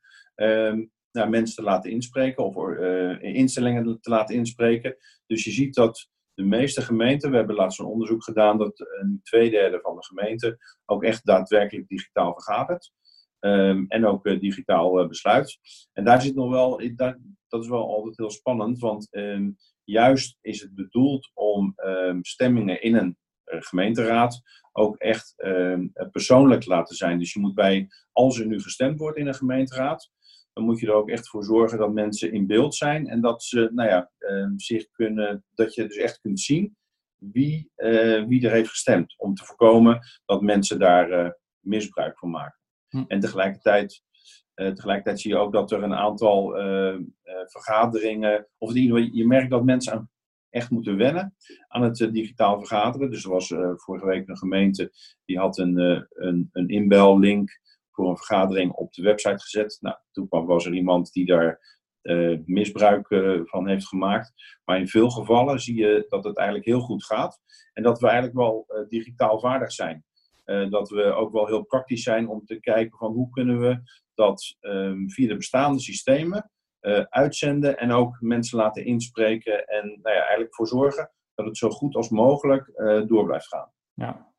nou, 1.11 1.29
mensen 1.29 1.55
te 1.55 1.61
laten 1.61 1.91
inspreken 1.91 2.45
of 2.45 2.77
instellingen 3.21 4.01
te 4.01 4.09
laten 4.09 4.35
inspreken. 4.35 4.95
Dus 5.27 5.43
je 5.43 5.51
ziet 5.51 5.75
dat 5.75 6.09
de 6.33 6.43
meeste 6.43 6.81
gemeenten, 6.81 7.31
we 7.31 7.37
hebben 7.37 7.55
laatst 7.55 7.79
een 7.79 7.85
onderzoek 7.85 8.23
gedaan 8.23 8.57
dat 8.57 8.79
nu 9.01 9.19
twee 9.23 9.49
derde 9.49 9.79
van 9.81 9.95
de 9.95 10.05
gemeenten 10.05 10.57
ook 10.85 11.03
echt 11.03 11.25
daadwerkelijk 11.25 11.87
digitaal 11.87 12.33
vergadert. 12.33 12.91
Um, 13.39 13.85
en 13.87 14.05
ook 14.05 14.25
uh, 14.25 14.39
digitaal 14.39 15.01
uh, 15.01 15.07
besluit. 15.07 15.59
En 15.93 16.03
daar 16.03 16.21
zit 16.21 16.35
nog 16.35 16.49
wel, 16.49 16.81
dat, 17.47 17.63
is 17.63 17.67
wel 17.67 17.87
altijd 17.95 18.17
heel 18.17 18.29
spannend, 18.29 18.79
want 18.79 19.07
um, 19.11 19.57
juist 19.83 20.37
is 20.41 20.61
het 20.61 20.75
bedoeld 20.75 21.31
om 21.33 21.73
um, 21.85 22.25
stemmingen 22.25 22.81
in 22.81 22.95
een 22.95 23.17
uh, 23.45 23.61
gemeenteraad 23.61 24.41
ook 24.71 24.97
echt 24.97 25.35
persoonlijk 26.11 26.61
te 26.61 26.69
laten 26.69 26.95
zijn. 26.95 27.19
Dus 27.19 27.33
je 27.33 27.39
moet 27.39 27.55
bij, 27.55 27.87
als 28.11 28.39
er 28.39 28.45
nu 28.45 28.61
gestemd 28.61 28.99
wordt 28.99 29.17
in 29.17 29.27
een 29.27 29.35
gemeenteraad, 29.35 30.09
dan 30.53 30.63
moet 30.63 30.79
je 30.79 30.87
er 30.87 30.93
ook 30.93 31.09
echt 31.09 31.29
voor 31.29 31.43
zorgen 31.43 31.77
dat 31.77 31.93
mensen 31.93 32.33
in 32.33 32.47
beeld 32.47 32.75
zijn 32.75 33.07
en 33.07 33.21
dat 33.21 33.43
ze, 33.43 33.69
nou 33.73 33.89
ja, 33.89 34.11
zich 34.55 34.89
kunnen, 34.91 35.45
dat 35.53 35.73
je 35.73 35.87
dus 35.87 35.97
echt 35.97 36.19
kunt 36.19 36.39
zien 36.39 36.75
wie, 37.15 37.71
wie 38.27 38.45
er 38.45 38.51
heeft 38.51 38.69
gestemd. 38.69 39.13
Om 39.17 39.33
te 39.33 39.45
voorkomen 39.45 39.99
dat 40.25 40.41
mensen 40.41 40.79
daar 40.79 41.37
misbruik 41.59 42.17
van 42.17 42.29
maken. 42.29 42.58
Hm. 42.89 43.03
En 43.07 43.19
tegelijkertijd, 43.19 44.03
uh, 44.55 44.67
tegelijkertijd 44.71 45.19
zie 45.19 45.31
je 45.31 45.37
ook 45.37 45.53
dat 45.53 45.71
er 45.71 45.83
een 45.83 45.95
aantal 45.95 46.59
uh, 46.59 46.93
uh, 46.93 46.99
vergaderingen, 47.45 48.47
of 48.57 48.73
je 48.73 49.27
merkt 49.27 49.49
dat 49.49 49.63
mensen 49.63 49.93
aan, 49.93 50.09
echt 50.49 50.69
moeten 50.69 50.97
wennen 50.97 51.35
aan 51.67 51.81
het 51.81 52.09
digitaal 52.11 52.57
vergaderen. 52.57 53.11
Dus 53.11 53.23
er 53.23 53.29
was 53.29 53.47
vorige 53.75 54.05
week 54.05 54.27
een 54.27 54.37
gemeente 54.37 54.91
die 55.25 55.37
had 55.37 55.57
een, 55.57 55.77
een, 56.09 56.49
een 56.51 56.67
inbellink 56.67 57.59
voor 57.91 58.09
een 58.09 58.17
vergadering 58.17 58.71
op 58.71 58.93
de 58.93 59.01
website 59.01 59.39
gezet. 59.39 59.77
Nou, 59.79 59.95
toen 60.11 60.27
was 60.29 60.65
er 60.65 60.73
iemand 60.73 61.11
die 61.11 61.25
daar 61.25 61.59
misbruik 62.45 63.07
van 63.49 63.67
heeft 63.67 63.87
gemaakt. 63.87 64.33
Maar 64.65 64.79
in 64.79 64.87
veel 64.87 65.09
gevallen 65.09 65.59
zie 65.59 65.75
je 65.75 66.05
dat 66.07 66.23
het 66.23 66.37
eigenlijk 66.37 66.67
heel 66.67 66.79
goed 66.79 67.05
gaat. 67.05 67.39
En 67.73 67.83
dat 67.83 67.99
we 67.99 68.05
eigenlijk 68.05 68.37
wel 68.37 68.65
digitaal 68.87 69.39
vaardig 69.39 69.71
zijn. 69.71 70.05
Eh, 70.49 70.69
dat 70.69 70.89
we 70.89 71.03
ook 71.03 71.31
wel 71.31 71.47
heel 71.47 71.63
praktisch 71.63 72.03
zijn 72.03 72.27
om 72.27 72.45
te 72.45 72.59
kijken 72.59 72.97
van 72.97 73.11
hoe 73.11 73.29
kunnen 73.29 73.59
we 73.59 73.81
dat 74.13 74.57
um, 74.61 75.09
via 75.09 75.27
de 75.27 75.35
bestaande 75.35 75.79
systemen 75.79 76.51
uh, 76.81 76.99
uitzenden 77.09 77.77
en 77.77 77.91
ook 77.91 78.17
mensen 78.19 78.57
laten 78.57 78.85
inspreken 78.85 79.65
en 79.65 79.85
nou 79.85 80.15
ja, 80.15 80.21
eigenlijk 80.21 80.55
voor 80.55 80.67
zorgen 80.67 81.11
dat 81.35 81.45
het 81.45 81.57
zo 81.57 81.69
goed 81.69 81.95
als 81.95 82.09
mogelijk 82.09 82.71
uh, 82.75 83.07
door 83.07 83.25
blijft 83.25 83.47
gaan. 83.47 83.71
Ja, 83.93 84.31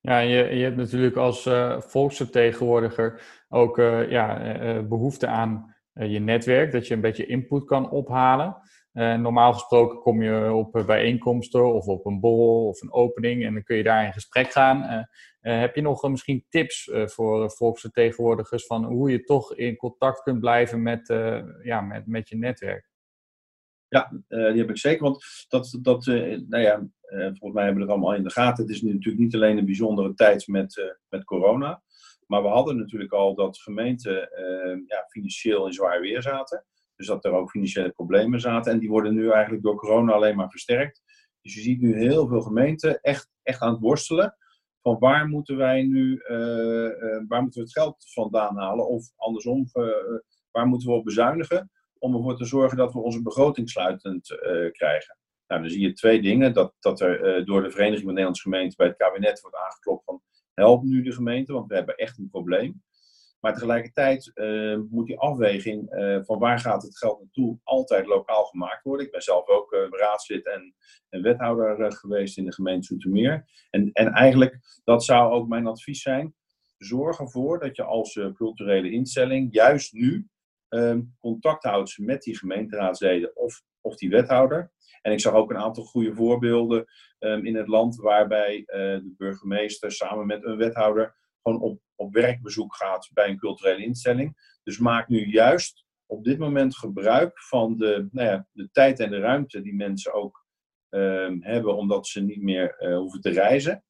ja 0.00 0.18
je, 0.18 0.56
je 0.56 0.64
hebt 0.64 0.76
natuurlijk 0.76 1.16
als 1.16 1.48
volksvertegenwoordiger 1.78 3.22
ook 3.48 3.76
ja, 4.08 4.82
behoefte 4.82 5.26
aan 5.26 5.76
je 5.92 6.18
netwerk, 6.18 6.72
dat 6.72 6.86
je 6.86 6.94
een 6.94 7.00
beetje 7.00 7.26
input 7.26 7.64
kan 7.64 7.90
ophalen. 7.90 8.56
Uh, 8.92 9.14
normaal 9.14 9.52
gesproken 9.52 9.98
kom 9.98 10.22
je 10.22 10.52
op 10.52 10.82
bijeenkomsten 10.86 11.74
of 11.74 11.86
op 11.86 12.06
een 12.06 12.20
borrel 12.20 12.66
of 12.66 12.82
een 12.82 12.92
opening 12.92 13.44
en 13.44 13.52
dan 13.52 13.62
kun 13.62 13.76
je 13.76 13.82
daar 13.82 14.04
in 14.04 14.12
gesprek 14.12 14.52
gaan. 14.52 15.06
Uh, 15.40 15.60
heb 15.60 15.74
je 15.74 15.80
nog 15.80 16.08
misschien 16.08 16.44
tips 16.48 16.90
voor 17.04 17.50
volksvertegenwoordigers 17.50 18.66
van 18.66 18.84
hoe 18.84 19.10
je 19.10 19.24
toch 19.24 19.54
in 19.54 19.76
contact 19.76 20.22
kunt 20.22 20.40
blijven 20.40 20.82
met, 20.82 21.08
ja, 21.62 21.80
met, 21.80 22.06
met 22.06 22.28
je 22.28 22.36
netwerk? 22.36 22.90
Ja, 23.88 24.10
die 24.28 24.38
heb 24.38 24.70
ik 24.70 24.78
zeker. 24.78 25.02
Want 25.02 25.24
dat, 25.48 25.78
dat 25.82 26.06
nou 26.06 26.58
ja, 26.58 26.88
volgens 27.08 27.52
mij 27.52 27.64
hebben 27.64 27.74
we 27.74 27.80
het 27.80 27.90
allemaal 27.90 28.14
in 28.14 28.22
de 28.22 28.30
gaten. 28.30 28.64
Het 28.64 28.72
is 28.72 28.82
nu 28.82 28.92
natuurlijk 28.92 29.22
niet 29.22 29.34
alleen 29.34 29.58
een 29.58 29.64
bijzondere 29.64 30.14
tijd 30.14 30.46
met, 30.46 30.96
met 31.08 31.24
corona. 31.24 31.82
Maar 32.26 32.42
we 32.42 32.48
hadden 32.48 32.76
natuurlijk 32.76 33.12
al 33.12 33.34
dat 33.34 33.58
gemeenten 33.58 34.14
ja, 34.86 35.04
financieel 35.08 35.66
in 35.66 35.72
zwaar 35.72 36.00
weer 36.00 36.22
zaten. 36.22 36.64
Dus 37.02 37.10
dat 37.10 37.24
er 37.24 37.32
ook 37.32 37.50
financiële 37.50 37.90
problemen 37.90 38.40
zaten. 38.40 38.72
En 38.72 38.78
die 38.78 38.88
worden 38.88 39.14
nu 39.14 39.30
eigenlijk 39.30 39.62
door 39.62 39.76
corona 39.76 40.12
alleen 40.12 40.36
maar 40.36 40.50
versterkt. 40.50 41.02
Dus 41.40 41.54
je 41.54 41.60
ziet 41.60 41.80
nu 41.80 41.96
heel 41.96 42.28
veel 42.28 42.40
gemeenten 42.40 43.00
echt, 43.00 43.30
echt 43.42 43.60
aan 43.60 43.72
het 43.72 43.80
worstelen 43.80 44.36
van 44.82 44.98
waar 44.98 45.28
moeten 45.28 45.56
wij 45.56 45.82
nu, 45.82 46.22
waar 47.28 47.42
moeten 47.42 47.60
we 47.60 47.66
het 47.66 47.72
geld 47.72 48.04
vandaan 48.12 48.58
halen? 48.58 48.88
Of 48.88 49.12
andersom, 49.16 49.66
waar 50.50 50.66
moeten 50.66 50.88
we 50.88 50.94
op 50.94 51.04
bezuinigen? 51.04 51.70
Om 51.98 52.14
ervoor 52.14 52.36
te 52.36 52.44
zorgen 52.44 52.76
dat 52.76 52.92
we 52.92 52.98
onze 52.98 53.22
begroting 53.22 53.70
sluitend 53.70 54.26
krijgen. 54.72 55.16
Nou, 55.46 55.60
dan 55.60 55.70
zie 55.70 55.80
je 55.80 55.92
twee 55.92 56.22
dingen. 56.22 56.54
Dat, 56.54 56.74
dat 56.80 57.00
er 57.00 57.44
door 57.44 57.62
de 57.62 57.70
Vereniging 57.70 58.02
van 58.02 58.10
Nederlandse 58.10 58.42
Gemeenten 58.42 58.76
bij 58.76 58.86
het 58.86 58.96
kabinet 58.96 59.40
wordt 59.40 59.56
aangeklopt 59.56 60.04
van 60.04 60.20
help 60.54 60.82
nu 60.82 61.02
de 61.02 61.12
gemeente, 61.12 61.52
want 61.52 61.68
we 61.68 61.74
hebben 61.74 61.96
echt 61.96 62.18
een 62.18 62.28
probleem. 62.30 62.82
Maar 63.42 63.52
tegelijkertijd 63.52 64.30
uh, 64.34 64.78
moet 64.90 65.06
die 65.06 65.18
afweging 65.18 65.94
uh, 65.94 66.18
van 66.22 66.38
waar 66.38 66.58
gaat 66.58 66.82
het 66.82 66.98
geld 66.98 67.20
naartoe 67.20 67.58
altijd 67.62 68.06
lokaal 68.06 68.44
gemaakt 68.44 68.82
worden. 68.82 69.06
Ik 69.06 69.12
ben 69.12 69.22
zelf 69.22 69.48
ook 69.48 69.72
uh, 69.72 69.86
raadslid 69.90 70.46
en, 70.46 70.74
wethouder 71.08 71.92
geweest 71.92 72.38
in 72.38 72.44
de 72.44 72.52
gemeente 72.52 72.86
Zoetermeer. 72.86 73.48
En, 73.70 73.90
en 73.92 74.12
eigenlijk, 74.12 74.58
dat 74.84 75.04
zou 75.04 75.32
ook 75.32 75.48
mijn 75.48 75.66
advies 75.66 76.02
zijn. 76.02 76.34
Zorg 76.76 77.18
ervoor 77.18 77.60
dat 77.60 77.76
je 77.76 77.82
als 77.84 78.20
culturele 78.34 78.90
instelling 78.90 79.52
juist 79.52 79.92
nu 79.92 80.28
ehm, 80.68 81.02
contact 81.18 81.64
houdt 81.64 81.98
met 81.98 82.22
die 82.22 82.38
gemeenteraadsleden 82.38 83.36
of, 83.36 83.62
of 83.80 83.96
die 83.96 84.10
wethouder. 84.10 84.72
En 85.02 85.12
ik 85.12 85.20
zag 85.20 85.34
ook 85.34 85.50
een 85.50 85.56
aantal 85.56 85.84
goede 85.84 86.14
voorbeelden 86.14 86.84
um, 87.18 87.46
in 87.46 87.56
het 87.56 87.68
land 87.68 87.96
waarbij 87.96 88.62
de 88.66 89.14
burgemeester 89.16 89.92
samen 89.92 90.26
met 90.26 90.44
een 90.44 90.56
wethouder 90.56 91.20
gewoon 91.42 91.60
op, 91.60 91.80
op 91.94 92.12
werkbezoek 92.12 92.74
gaat 92.74 93.10
bij 93.12 93.28
een 93.28 93.38
culturele 93.38 93.84
instelling. 93.84 94.58
Dus 94.62 94.78
maak 94.78 95.08
nu 95.08 95.26
juist 95.26 95.84
op 96.06 96.24
dit 96.24 96.38
moment 96.38 96.76
gebruik 96.76 97.42
van 97.42 97.76
de, 97.76 98.08
nou 98.10 98.28
ja, 98.28 98.46
de 98.52 98.68
tijd 98.72 99.00
en 99.00 99.10
de 99.10 99.18
ruimte 99.18 99.62
die 99.62 99.74
mensen 99.74 100.12
ook 100.12 100.46
ehm, 100.88 101.36
hebben, 101.40 101.76
omdat 101.76 102.06
ze 102.06 102.20
niet 102.20 102.42
meer 102.42 102.76
uh, 102.78 102.96
hoeven 102.96 103.20
te 103.20 103.30
reizen. 103.30 103.84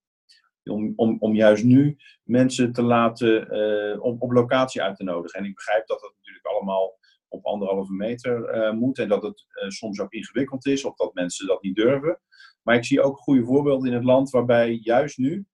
Om, 0.64 0.92
om, 0.96 1.16
om 1.18 1.34
juist 1.34 1.64
nu 1.64 1.96
mensen 2.22 2.72
te 2.72 2.82
laten 2.82 3.56
uh, 3.56 4.02
op, 4.02 4.22
op 4.22 4.30
locatie 4.30 4.82
uit 4.82 4.96
te 4.96 5.04
nodigen. 5.04 5.38
En 5.38 5.44
ik 5.46 5.54
begrijp 5.54 5.86
dat 5.86 6.00
dat 6.00 6.14
natuurlijk 6.16 6.46
allemaal 6.46 6.98
op 7.28 7.44
anderhalve 7.44 7.92
meter 7.92 8.56
uh, 8.56 8.72
moet 8.72 8.98
en 8.98 9.08
dat 9.08 9.22
het 9.22 9.44
soms 9.68 10.00
ook 10.00 10.12
ingewikkeld 10.12 10.66
is 10.66 10.84
of 10.84 10.96
dat 10.96 11.14
mensen 11.14 11.46
dat 11.46 11.62
niet 11.62 11.76
durven. 11.76 12.20
Maar 12.62 12.76
ik 12.76 12.84
zie 12.84 13.02
ook 13.02 13.18
goede 13.18 13.44
voorbeelden 13.44 13.88
in 13.88 13.94
het 13.94 14.04
land 14.04 14.30
waarbij 14.30 14.72
juist 14.82 15.18
nu 15.18 15.46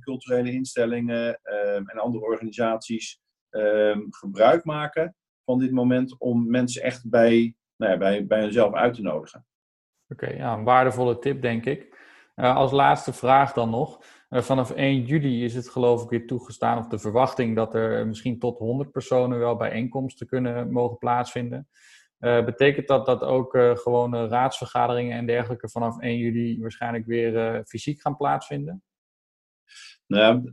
culturele 0.00 0.52
instellingen 0.52 1.38
ehm, 1.42 1.88
en 1.88 1.98
andere 1.98 2.24
organisaties 2.24 3.20
ehm, 3.50 4.00
gebruik 4.10 4.64
maken 4.64 5.16
van 5.44 5.58
dit 5.58 5.70
moment 5.70 6.18
om 6.18 6.50
mensen 6.50 6.82
echt 6.82 7.10
bij, 7.10 7.54
nou 7.76 7.92
ja, 7.92 7.98
bij, 7.98 8.26
bij 8.26 8.40
hunzelf 8.40 8.74
uit 8.74 8.94
te 8.94 9.02
nodigen. 9.02 9.46
Oké, 10.08 10.30
ja, 10.30 10.52
een 10.52 10.64
waardevolle 10.64 11.18
tip, 11.18 11.42
denk 11.42 11.64
ik. 11.64 12.00
Uh, 12.36 12.56
als 12.56 12.72
laatste 12.72 13.12
vraag 13.12 13.52
dan 13.52 13.70
nog. 13.70 14.04
Uh, 14.30 14.40
vanaf 14.40 14.70
1 14.70 15.04
juli 15.04 15.44
is 15.44 15.54
het 15.54 15.68
geloof 15.68 16.02
ik 16.02 16.10
weer 16.10 16.26
toegestaan, 16.26 16.78
of 16.78 16.86
de 16.86 16.98
verwachting 16.98 17.56
dat 17.56 17.74
er 17.74 18.06
misschien 18.06 18.38
tot 18.38 18.58
100 18.58 18.90
personen 18.90 19.38
wel 19.38 19.56
bijeenkomsten 19.56 20.26
kunnen 20.26 20.72
mogen 20.72 20.98
plaatsvinden. 20.98 21.68
Uh, 22.18 22.44
betekent 22.44 22.86
dat 22.88 23.06
dat 23.06 23.22
ook 23.22 23.50
gewone 23.74 24.28
raadsvergaderingen 24.28 25.16
en 25.16 25.26
dergelijke 25.26 25.68
vanaf 25.68 26.00
1 26.00 26.16
juli 26.16 26.60
waarschijnlijk 26.60 27.06
weer 27.06 27.62
fysiek 27.64 28.00
gaan 28.00 28.16
plaatsvinden? 28.16 28.82
Nou 30.06 30.52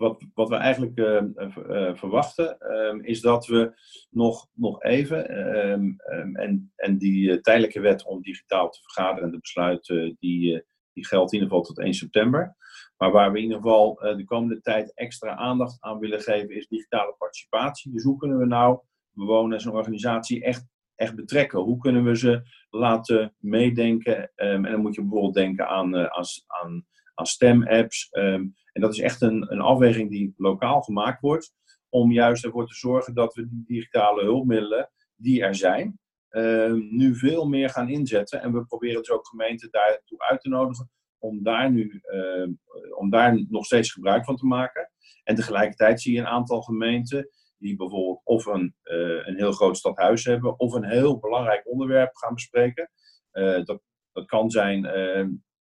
wat, 0.00 0.24
wat 0.34 0.48
we 0.48 0.54
eigenlijk 0.54 0.98
uh, 0.98 1.22
uh, 1.36 1.94
verwachten 1.94 2.72
um, 2.72 3.04
is 3.04 3.20
dat 3.20 3.46
we 3.46 3.72
nog, 4.10 4.48
nog 4.52 4.82
even, 4.82 5.38
um, 5.70 5.96
en, 6.32 6.72
en 6.76 6.98
die 6.98 7.40
tijdelijke 7.40 7.80
wet 7.80 8.04
om 8.06 8.22
digitaal 8.22 8.70
te 8.70 8.80
vergaderen 8.82 9.24
en 9.24 9.30
de 9.30 9.40
besluiten, 9.40 10.16
die, 10.18 10.64
die 10.92 11.06
geldt 11.06 11.32
in 11.32 11.38
ieder 11.38 11.54
geval 11.54 11.74
tot 11.74 11.84
1 11.84 11.94
september. 11.94 12.56
Maar 12.96 13.10
waar 13.10 13.32
we 13.32 13.38
in 13.38 13.42
ieder 13.42 13.56
geval 13.56 13.94
de 13.94 14.24
komende 14.24 14.60
tijd 14.60 14.94
extra 14.94 15.34
aandacht 15.34 15.76
aan 15.80 15.98
willen 15.98 16.20
geven, 16.20 16.56
is 16.56 16.66
digitale 16.66 17.14
participatie. 17.18 17.92
Dus 17.92 18.02
hoe 18.02 18.16
kunnen 18.16 18.38
we 18.38 18.46
nou 18.46 18.80
bewoners 19.10 19.64
en 19.64 19.72
organisatie 19.72 20.44
echt, 20.44 20.66
echt 20.94 21.14
betrekken? 21.14 21.60
Hoe 21.60 21.78
kunnen 21.78 22.04
we 22.04 22.16
ze 22.16 22.42
laten 22.70 23.34
meedenken? 23.38 24.32
en 24.34 24.62
dan 24.62 24.80
moet 24.80 24.94
je 24.94 25.00
bijvoorbeeld 25.00 25.34
denken 25.34 25.68
aan, 25.68 25.96
aan, 25.96 26.24
aan 26.46 26.86
aan 27.20 27.26
stemapps. 27.26 28.08
Um, 28.10 28.54
en 28.72 28.80
dat 28.80 28.92
is 28.92 28.98
echt 29.00 29.22
een, 29.22 29.52
een 29.52 29.60
afweging 29.60 30.10
die 30.10 30.34
lokaal 30.36 30.80
gemaakt 30.80 31.20
wordt, 31.20 31.52
om 31.88 32.12
juist 32.12 32.44
ervoor 32.44 32.66
te 32.66 32.74
zorgen 32.74 33.14
dat 33.14 33.34
we 33.34 33.48
die 33.48 33.64
digitale 33.66 34.22
hulpmiddelen 34.22 34.90
die 35.16 35.42
er 35.42 35.54
zijn, 35.54 35.98
um, 36.30 36.88
nu 36.90 37.14
veel 37.14 37.48
meer 37.48 37.70
gaan 37.70 37.88
inzetten. 37.88 38.42
En 38.42 38.52
we 38.52 38.64
proberen 38.64 38.96
dus 38.96 39.10
ook 39.10 39.26
gemeenten 39.26 39.70
daartoe 39.70 40.18
uit 40.18 40.40
te 40.40 40.48
nodigen 40.48 40.90
om 41.18 41.42
daar 41.42 41.72
nu 41.72 42.02
um, 42.12 42.60
om 42.96 43.10
daar 43.10 43.44
nog 43.48 43.64
steeds 43.64 43.92
gebruik 43.92 44.24
van 44.24 44.36
te 44.36 44.46
maken. 44.46 44.90
En 45.24 45.34
tegelijkertijd 45.34 46.00
zie 46.00 46.14
je 46.14 46.20
een 46.20 46.26
aantal 46.26 46.62
gemeenten 46.62 47.28
die 47.58 47.76
bijvoorbeeld 47.76 48.20
of 48.24 48.46
een, 48.46 48.74
uh, 48.84 49.26
een 49.26 49.36
heel 49.36 49.52
groot 49.52 49.76
stadhuis 49.76 50.24
hebben 50.24 50.58
of 50.58 50.72
een 50.72 50.84
heel 50.84 51.18
belangrijk 51.18 51.68
onderwerp 51.68 52.16
gaan 52.16 52.34
bespreken. 52.34 52.90
Uh, 53.32 53.64
dat, 53.64 53.80
dat 54.12 54.26
kan 54.26 54.50
zijn 54.50 54.84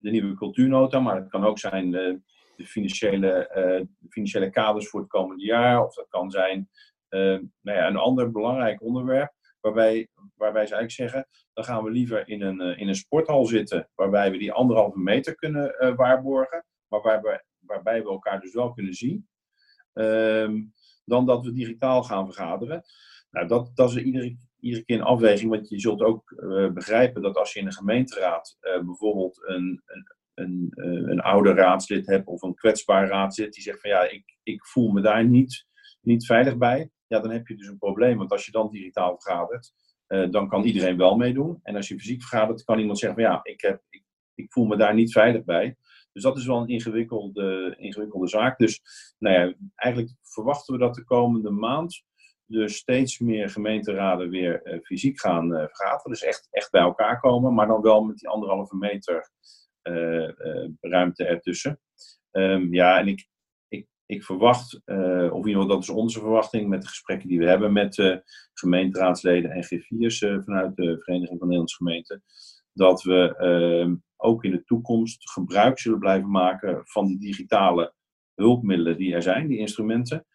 de 0.03 0.11
nieuwe 0.11 0.35
cultuurnota, 0.35 0.99
maar 0.99 1.15
het 1.15 1.29
kan 1.29 1.45
ook 1.45 1.59
zijn 1.59 1.91
de, 1.91 2.21
de 2.55 2.65
financiële, 2.65 3.49
uh, 3.49 3.87
de 3.99 4.09
financiële 4.09 4.49
kaders 4.49 4.89
voor 4.89 4.99
het 4.99 5.09
komende 5.09 5.43
jaar. 5.43 5.85
Of 5.85 5.95
dat 5.95 6.07
kan 6.09 6.31
zijn 6.31 6.69
uh, 7.09 7.39
nou 7.61 7.77
ja, 7.77 7.87
een 7.87 7.95
ander 7.95 8.31
belangrijk 8.31 8.81
onderwerp. 8.81 9.33
Waarbij, 9.59 10.07
waarbij 10.35 10.65
ze 10.65 10.75
eigenlijk 10.75 11.11
zeggen, 11.11 11.27
dan 11.53 11.63
gaan 11.63 11.83
we 11.83 11.91
liever 11.91 12.27
in 12.27 12.41
een, 12.41 12.77
in 12.77 12.87
een 12.87 12.95
sporthal 12.95 13.45
zitten. 13.45 13.89
Waarbij 13.95 14.31
we 14.31 14.37
die 14.37 14.51
anderhalve 14.51 14.99
meter 14.99 15.35
kunnen 15.35 15.95
waarborgen. 15.95 16.65
Maar 16.87 17.01
waarbij, 17.01 17.43
waarbij 17.59 18.03
we 18.03 18.09
elkaar 18.09 18.39
dus 18.41 18.53
wel 18.53 18.73
kunnen 18.73 18.93
zien. 18.93 19.27
Um, 19.93 20.73
dan 21.05 21.25
dat 21.25 21.45
we 21.45 21.51
digitaal 21.51 22.03
gaan 22.03 22.25
vergaderen. 22.25 22.83
Nou, 23.31 23.47
dat, 23.47 23.71
dat 23.73 23.89
is 23.89 23.97
iedere, 23.97 24.37
iedere 24.63 24.83
keer 24.83 24.95
een 24.95 25.03
afweging, 25.03 25.49
want 25.49 25.69
je 25.69 25.79
zult 25.79 26.01
ook 26.01 26.31
uh, 26.31 26.71
begrijpen 26.71 27.21
dat 27.21 27.37
als 27.37 27.53
je 27.53 27.59
in 27.59 27.65
een 27.65 27.73
gemeenteraad 27.73 28.57
uh, 28.61 28.85
bijvoorbeeld 28.85 29.41
een, 29.45 29.81
een, 29.85 30.05
een, 30.33 30.71
uh, 30.75 31.09
een 31.09 31.21
oude 31.21 31.53
raadslid 31.53 32.07
hebt 32.07 32.27
of 32.27 32.41
een 32.41 32.55
kwetsbaar 32.55 33.07
raadslid 33.07 33.53
die 33.53 33.63
zegt 33.63 33.81
van 33.81 33.89
ja, 33.89 34.09
ik, 34.09 34.37
ik 34.43 34.65
voel 34.65 34.91
me 34.91 35.01
daar 35.01 35.25
niet, 35.25 35.65
niet 36.01 36.25
veilig 36.25 36.57
bij, 36.57 36.91
ja, 37.07 37.19
dan 37.19 37.31
heb 37.31 37.47
je 37.47 37.55
dus 37.55 37.67
een 37.67 37.77
probleem. 37.77 38.17
Want 38.17 38.31
als 38.31 38.45
je 38.45 38.51
dan 38.51 38.69
digitaal 38.69 39.19
vergadert, 39.19 39.73
dan 40.31 40.47
kan 40.47 40.63
iedereen 40.63 40.97
wel 40.97 41.15
meedoen. 41.15 41.59
En 41.63 41.75
als 41.75 41.87
je 41.87 41.99
fysiek 41.99 42.23
vergadert, 42.23 42.63
kan 42.63 42.79
iemand 42.79 42.99
zeggen 42.99 43.21
van 43.21 43.31
ja, 43.31 43.39
ik, 43.43 43.61
heb, 43.61 43.81
ik, 43.89 44.03
ik 44.35 44.51
voel 44.51 44.65
me 44.65 44.77
daar 44.77 44.93
niet 44.93 45.11
veilig 45.11 45.43
bij. 45.43 45.77
Dus 46.13 46.23
dat 46.23 46.37
is 46.37 46.45
wel 46.45 46.61
een 46.61 46.67
ingewikkelde, 46.67 47.75
ingewikkelde 47.77 48.27
zaak. 48.27 48.57
Dus 48.57 48.81
nou 49.19 49.35
ja, 49.35 49.53
eigenlijk 49.75 50.15
verwachten 50.21 50.73
we 50.73 50.79
dat 50.79 50.95
de 50.95 51.03
komende 51.03 51.51
maand 51.51 52.03
dus 52.53 52.75
steeds 52.75 53.19
meer 53.19 53.49
gemeenteraden 53.49 54.29
weer 54.29 54.61
uh, 54.63 54.79
fysiek 54.81 55.19
gaan 55.19 55.51
uh, 55.51 55.57
vergaderen. 55.57 56.11
Dus 56.11 56.23
echt, 56.23 56.47
echt 56.51 56.71
bij 56.71 56.81
elkaar 56.81 57.19
komen, 57.19 57.53
maar 57.53 57.67
dan 57.67 57.81
wel 57.81 58.03
met 58.03 58.17
die 58.17 58.29
anderhalve 58.29 58.75
meter 58.75 59.29
uh, 59.83 60.29
ruimte 60.79 61.25
ertussen. 61.25 61.79
Um, 62.31 62.73
ja, 62.73 62.99
en 62.99 63.07
ik, 63.07 63.27
ik, 63.67 63.87
ik 64.05 64.23
verwacht, 64.23 64.81
of 64.85 64.85
in 64.85 65.35
ieder 65.35 65.51
geval 65.51 65.67
dat 65.67 65.81
is 65.81 65.89
onze 65.89 66.19
verwachting 66.19 66.69
met 66.69 66.81
de 66.81 66.87
gesprekken 66.87 67.27
die 67.27 67.39
we 67.39 67.45
hebben 67.45 67.73
met 67.73 68.21
gemeenteraadsleden 68.53 69.51
en 69.51 69.63
G4's 69.63 70.19
vanuit 70.19 70.75
de 70.75 70.99
Vereniging 70.99 71.39
van 71.39 71.47
Nederlandse 71.47 71.75
Gemeenten, 71.75 72.23
dat 72.73 73.03
we 73.03 73.35
ehm, 73.37 73.95
ook 74.17 74.43
in 74.43 74.51
de 74.51 74.63
toekomst 74.63 75.31
gebruik 75.31 75.79
zullen 75.79 75.99
blijven 75.99 76.31
maken 76.31 76.81
van 76.85 77.05
die 77.05 77.19
digitale 77.19 77.93
hulpmiddelen 78.35 78.97
die 78.97 79.13
er 79.13 79.21
zijn, 79.21 79.47
die 79.47 79.57
instrumenten. 79.57 80.25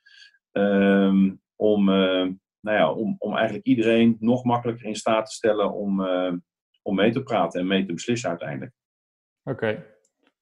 Um, 0.53 1.41
om, 1.59 1.88
uh, 1.88 2.27
nou 2.61 2.77
ja, 2.77 2.93
om, 2.93 3.17
om 3.19 3.35
eigenlijk 3.35 3.67
iedereen 3.67 4.17
nog 4.21 4.45
makkelijker 4.45 4.87
in 4.87 4.95
staat 4.95 5.27
te 5.27 5.33
stellen 5.33 5.73
om, 5.73 6.00
uh, 6.00 6.33
om 6.83 6.95
mee 6.95 7.12
te 7.12 7.23
praten 7.23 7.61
en 7.61 7.67
mee 7.67 7.87
te 7.87 7.93
beslissen 7.93 8.29
uiteindelijk. 8.29 8.73
Oké, 9.43 9.85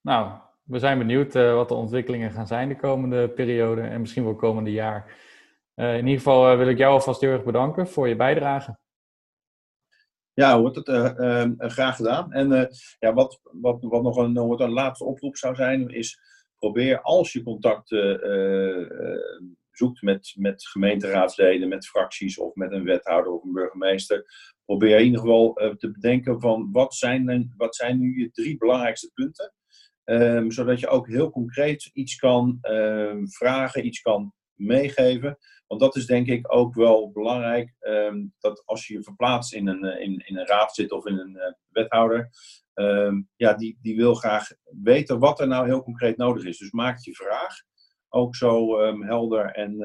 nou, 0.00 0.38
we 0.62 0.78
zijn 0.78 0.98
benieuwd 0.98 1.34
uh, 1.34 1.54
wat 1.54 1.68
de 1.68 1.74
ontwikkelingen 1.74 2.30
gaan 2.30 2.46
zijn 2.46 2.68
de 2.68 2.76
komende 2.76 3.28
periode 3.28 3.80
en 3.80 4.00
misschien 4.00 4.24
wel 4.24 4.34
komende 4.34 4.72
jaar. 4.72 5.16
in 5.74 5.96
ieder 5.96 6.16
geval 6.16 6.56
wil 6.56 6.68
ik 6.68 6.78
jou 6.78 6.92
alvast 6.92 7.20
heel 7.20 7.30
erg 7.30 7.44
bedanken 7.44 7.88
voor 7.88 8.08
je 8.08 8.16
bijdrage. 8.16 8.78
Ja, 10.32 10.60
wordt 10.60 10.76
het 10.76 10.88
graag 11.58 11.96
gedaan. 11.96 12.32
En 12.32 12.68
ja, 12.98 13.12
wat, 13.12 13.40
wat, 13.42 13.82
wat 13.82 14.02
nog 14.02 14.16
een, 14.16 14.34
wat 14.34 14.60
een 14.60 14.70
laatste 14.70 15.04
oproep 15.04 15.36
zou 15.36 15.54
zijn, 15.54 15.88
is 15.88 16.18
probeer 16.58 17.00
als 17.00 17.32
je 17.32 17.42
contact 17.42 17.90
zoekt 19.76 20.02
met, 20.02 20.32
met 20.36 20.66
gemeenteraadsleden, 20.66 21.68
met 21.68 21.86
fracties 21.86 22.38
of 22.38 22.54
met 22.54 22.72
een 22.72 22.84
wethouder 22.84 23.32
of 23.32 23.44
een 23.44 23.52
burgemeester, 23.52 24.24
probeer 24.64 24.98
in 24.98 25.04
ieder 25.04 25.20
geval 25.20 25.62
uh, 25.62 25.74
te 25.74 25.90
bedenken 25.90 26.40
van 26.40 26.68
wat 26.72 26.94
zijn, 26.94 27.52
wat 27.56 27.76
zijn 27.76 27.98
nu 27.98 28.18
je 28.18 28.30
drie 28.30 28.56
belangrijkste 28.56 29.10
punten. 29.14 29.52
Um, 30.04 30.50
zodat 30.50 30.80
je 30.80 30.88
ook 30.88 31.08
heel 31.08 31.30
concreet 31.30 31.90
iets 31.92 32.16
kan 32.16 32.58
um, 32.62 33.30
vragen, 33.30 33.86
iets 33.86 34.00
kan 34.00 34.32
meegeven, 34.54 35.38
Want 35.66 35.80
dat 35.80 35.96
is 35.96 36.06
denk 36.06 36.26
ik 36.26 36.54
ook 36.54 36.74
wel 36.74 37.10
belangrijk, 37.10 37.74
ehm, 37.78 38.24
dat 38.38 38.62
als 38.64 38.86
je 38.86 38.94
je 38.94 39.02
verplaatst 39.02 39.52
in 39.52 39.66
een, 39.66 40.00
in, 40.00 40.22
in 40.26 40.38
een 40.38 40.46
raad 40.46 40.74
zit 40.74 40.92
of 40.92 41.06
in 41.06 41.18
een 41.18 41.56
wethouder, 41.68 42.30
ehm, 42.74 43.22
ja, 43.36 43.54
die, 43.54 43.78
die 43.80 43.96
wil 43.96 44.14
graag 44.14 44.48
weten 44.82 45.18
wat 45.18 45.40
er 45.40 45.48
nou 45.48 45.66
heel 45.66 45.82
concreet 45.82 46.16
nodig 46.16 46.44
is. 46.44 46.58
Dus 46.58 46.70
maak 46.70 46.98
je 46.98 47.14
vraag 47.14 47.54
ook 48.16 48.36
zo 48.36 48.80
um, 48.80 49.02
helder 49.02 49.44
en, 49.44 49.80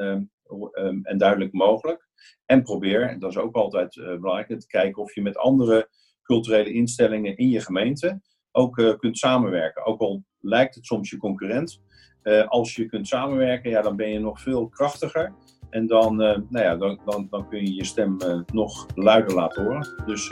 en 1.04 1.18
duidelijk 1.18 1.54
mogelijk. 1.54 2.10
En 2.46 2.64
probeer, 2.64 3.20
dat 3.20 3.30
is 3.30 3.38
ook 3.38 3.56
altijd 3.56 3.96
belangrijk, 3.96 4.60
te 4.60 4.68
kijken 4.68 5.02
of 5.02 5.16
je 5.16 5.22
met 5.22 5.38
andere 5.38 5.90
culturele 6.24 6.72
instellingen 6.74 7.38
in 7.38 7.50
je 7.50 7.60
gemeente 7.60 8.22
ook 8.52 8.78
uh, 8.78 8.98
kunt 8.98 9.18
samenwerken. 9.18 9.86
Ook 9.86 10.00
al 10.00 10.24
lijkt 10.40 10.76
het 10.76 10.86
soms 10.86 11.10
je 11.10 11.18
concurrent. 11.18 11.82
Uh, 12.24 12.48
als 12.48 12.76
je 12.76 12.86
kunt 12.86 13.08
samenwerken, 13.08 13.70
ja, 13.70 13.82
dan 13.82 13.96
ben 13.96 14.10
je 14.10 14.20
nog 14.20 14.42
veel 14.42 14.68
krachtiger. 14.70 15.34
En 15.70 15.88
dan, 15.88 16.16
nou 16.16 16.48
ja, 16.52 16.76
dan, 16.76 17.00
dan, 17.06 17.28
dan 17.30 17.50
kun 17.50 17.60
je 17.66 17.74
je 17.74 17.86
stem 17.86 18.18
nog 18.54 18.86
luider 18.96 19.36
laten 19.36 19.64
horen. 19.64 19.88
Dus 20.06 20.30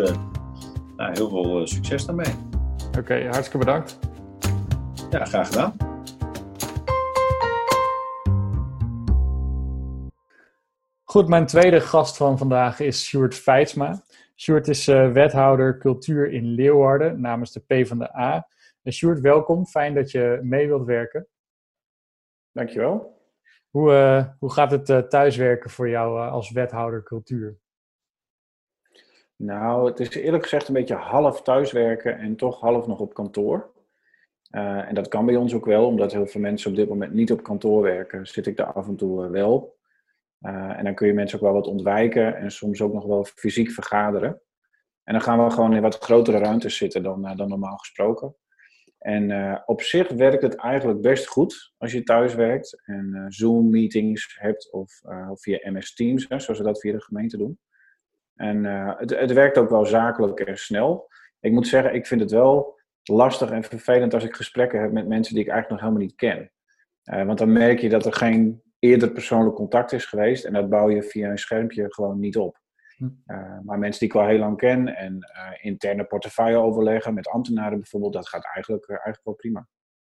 nou, 0.96 1.12
heel 1.12 1.29
veel 1.29 1.68
succes 1.68 2.06
daarmee. 2.06 2.34
Oké, 2.98 3.24
hartstikke 3.24 3.58
bedankt. 3.58 4.00
Ja, 5.10 5.25
graag 5.25 5.48
gedaan. 5.48 5.99
Goed, 11.12 11.28
mijn 11.28 11.46
tweede 11.46 11.82
gast 11.82 12.18
van 12.18 12.38
vandaag 12.38 12.80
is 12.80 13.06
Sjoerd 13.06 13.36
Feitsma. 13.36 14.04
Sjoerd 14.36 14.68
is 14.68 14.88
uh, 14.88 15.12
wethouder 15.12 15.78
cultuur 15.78 16.32
in 16.32 16.46
Leeuwarden 16.46 17.22
namens 17.22 17.51
de 17.51 17.60
PvdA. 17.60 18.48
En 18.84 18.94
Sjoerd, 18.94 19.20
welkom. 19.20 19.66
Fijn 19.66 19.94
dat 19.94 20.12
je 20.12 20.39
mee 20.42 20.68
wilt 20.68 20.86
werken. 20.86 21.28
Dankjewel. 22.51 23.22
Hoe, 23.70 23.92
uh, 23.92 24.25
hoe 24.39 24.51
gaat 24.51 24.72
het 24.72 24.89
uh, 24.89 24.98
thuiswerken 24.98 25.70
voor 25.70 25.89
jou 25.89 26.30
als 26.30 26.51
wethouder 26.51 27.04
cultuur? 27.04 27.58
Nou, 29.36 29.89
het 29.89 30.00
is 30.00 30.10
eerlijk 30.10 30.44
gezegd 30.44 30.68
een 30.68 30.74
beetje 30.74 30.96
half 30.96 31.42
thuiswerken 31.42 32.20
en 32.20 32.36
toch 32.36 32.60
half 32.60 32.88
nog 32.88 33.00
op 33.00 33.13
kantoor. 33.13 33.72
en 34.50 34.96
dat 34.96 35.08
kan 35.08 35.25
bij 35.25 35.36
ons 35.36 35.54
ook 35.54 35.66
wel, 35.66 35.86
omdat 35.86 36.12
heel 36.12 36.28
veel 36.28 36.42
mensen 36.42 36.70
op 36.70 36.75
dit 36.75 36.89
moment 36.89 37.13
niet 37.13 37.32
op 37.32 37.44
kantoor 37.44 37.82
werken, 37.82 38.28
zit 38.28 38.48
ik 38.48 38.58
daar 38.58 38.74
af 38.74 38.88
en 38.88 38.96
toe 38.96 39.30
wel. 39.30 39.78
Uh, 40.41 40.77
en 40.77 40.84
dan 40.84 40.96
kun 40.96 41.08
je 41.08 41.13
mensen 41.13 41.38
ook 41.38 41.43
wel 41.43 41.53
wat 41.53 41.67
ontwijken 41.67 42.36
en 42.36 42.51
soms 42.51 42.81
ook 42.81 42.93
nog 42.93 43.05
wel 43.05 43.24
fysiek 43.24 43.72
vergaderen. 43.72 44.41
En 45.03 45.13
dan 45.13 45.22
gaan 45.22 45.43
we 45.43 45.51
gewoon 45.51 45.75
in 45.75 45.81
wat 45.81 45.98
grotere 45.98 46.38
ruimtes 46.38 46.77
zitten 46.77 47.03
dan, 47.03 47.25
uh, 47.25 47.36
dan 47.36 47.50
normaal 47.50 47.77
gesproken. 47.77 48.36
En 48.98 49.29
uh, 49.29 49.60
op 49.65 49.81
zich 49.81 50.08
werkt 50.08 50.41
het 50.41 50.55
eigenlijk 50.55 51.01
best 51.01 51.27
goed 51.27 51.74
als 51.77 51.91
je 51.91 52.03
thuis 52.03 52.36
werkt 52.36 52.81
en 52.86 53.25
Zoom-meetings 53.27 54.38
hebt 54.39 54.72
of, 54.72 55.01
via 55.34 55.72
MS 55.72 55.93
Teams, 55.93 56.27
zoals 56.27 56.48
we 56.48 56.63
dat 56.63 56.79
via 56.79 56.91
de 56.91 57.01
gemeente 57.01 57.38
doen. 57.38 57.60
En 58.36 58.63
het, 58.98 59.10
het 59.10 59.34
werkt 59.34 59.58
ook 59.58 59.69
wel 59.69 59.86
zakelijk 59.86 60.39
en 60.39 60.58
snel. 60.58 61.08
Ik 61.39 61.51
moet 61.51 61.67
zeggen, 61.67 61.93
ik 61.93 62.08
vind 62.08 62.22
het 62.22 62.31
wel 62.31 62.79
lastig 63.03 63.51
en 63.51 63.63
vervelend 63.63 64.13
als 64.13 64.24
ik 64.24 64.36
gesprekken 64.36 64.81
heb 64.81 64.91
met 64.91 65.08
mensen 65.08 65.34
die 65.34 65.43
ik 65.43 65.50
eigenlijk 65.50 65.81
nog 65.81 65.89
helemaal 65.89 66.08
niet 66.08 66.15
ken. 66.15 66.51
want 67.25 67.38
dan 67.38 67.51
merk 67.51 67.79
je 67.79 67.89
dat 67.89 68.05
er 68.05 68.13
geen 68.13 68.62
eerder 68.79 69.12
persoonlijk 69.12 69.55
contact 69.55 69.91
is 69.91 70.05
geweest. 70.05 70.45
En 70.45 70.53
dat 70.53 70.69
bouw 70.69 70.89
je 70.89 71.03
via 71.03 71.29
een 71.29 71.38
schermpje 71.38 71.93
gewoon 71.93 72.19
niet 72.19 72.38
op. 72.38 72.59
Hm. 72.98 73.03
Uh, 73.03 73.59
maar 73.63 73.79
mensen 73.79 74.00
die 74.00 74.09
ik 74.09 74.15
al 74.15 74.27
heel 74.27 74.39
lang 74.39 74.57
ken 74.57 74.95
en 74.95 75.13
uh, 75.15 75.65
interne 75.65 76.03
portefeuille 76.03 76.57
overleggen 76.57 77.13
met 77.13 77.27
ambtenaren 77.27 77.77
bijvoorbeeld, 77.77 78.13
dat 78.13 78.27
gaat 78.27 78.45
eigenlijk, 78.53 78.83
uh, 78.83 78.89
eigenlijk 78.89 79.25
wel 79.25 79.33
prima. 79.33 79.67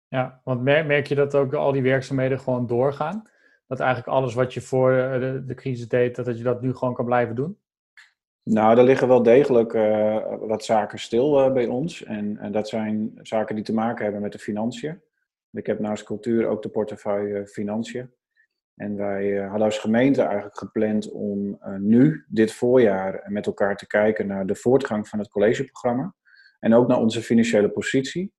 Ja, 0.07 0.41
want 0.43 0.61
merk, 0.61 0.85
merk 0.87 1.07
je 1.07 1.15
dat 1.15 1.35
ook 1.35 1.53
al 1.53 1.71
die 1.71 1.81
werkzaamheden 1.81 2.39
gewoon 2.39 2.67
doorgaan? 2.67 3.29
Dat 3.67 3.79
eigenlijk 3.79 4.09
alles 4.09 4.33
wat 4.33 4.53
je 4.53 4.61
voor 4.61 4.91
de, 4.91 5.43
de 5.45 5.53
crisis 5.53 5.87
deed, 5.87 6.15
dat 6.15 6.37
je 6.37 6.43
dat 6.43 6.61
nu 6.61 6.73
gewoon 6.73 6.93
kan 6.93 7.05
blijven 7.05 7.35
doen? 7.35 7.59
Nou, 8.43 8.77
er 8.77 8.83
liggen 8.83 9.07
wel 9.07 9.23
degelijk 9.23 9.73
wat 10.39 10.63
zaken 10.63 10.99
stil 10.99 11.51
bij 11.51 11.67
ons. 11.67 12.03
En, 12.03 12.37
en 12.37 12.51
dat 12.51 12.69
zijn 12.69 13.19
zaken 13.21 13.55
die 13.55 13.63
te 13.63 13.73
maken 13.73 14.03
hebben 14.03 14.21
met 14.21 14.31
de 14.31 14.39
financiën. 14.39 15.01
Ik 15.51 15.65
heb 15.65 15.79
naast 15.79 16.03
cultuur 16.03 16.47
ook 16.47 16.61
de 16.61 16.69
portefeuille 16.69 17.47
financiën. 17.47 18.11
En 18.75 18.95
wij 18.95 19.37
eh, 19.37 19.49
hadden 19.49 19.65
als 19.65 19.77
gemeente 19.77 20.21
eigenlijk 20.21 20.57
gepland 20.57 21.11
om 21.11 21.47
uh, 21.47 21.75
nu, 21.75 22.25
dit 22.27 22.51
voorjaar, 22.51 23.23
met 23.27 23.45
elkaar 23.45 23.75
te 23.75 23.87
kijken 23.87 24.27
naar 24.27 24.45
de 24.45 24.55
voortgang 24.55 25.07
van 25.07 25.19
het 25.19 25.27
collegeprogramma. 25.27 26.15
En 26.59 26.73
ook 26.73 26.87
naar 26.87 26.99
onze 26.99 27.21
financiële 27.21 27.69
positie. 27.69 28.33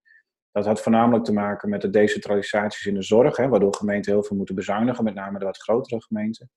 Dat 0.52 0.64
had 0.64 0.80
voornamelijk 0.82 1.24
te 1.24 1.32
maken 1.32 1.68
met 1.68 1.80
de 1.80 1.90
decentralisaties 1.90 2.86
in 2.86 2.94
de 2.94 3.02
zorg, 3.02 3.36
hè, 3.36 3.48
waardoor 3.48 3.74
gemeenten 3.74 4.12
heel 4.12 4.22
veel 4.22 4.36
moeten 4.36 4.54
bezuinigen, 4.54 5.04
met 5.04 5.14
name 5.14 5.38
de 5.38 5.44
wat 5.44 5.62
grotere 5.62 6.02
gemeenten. 6.02 6.50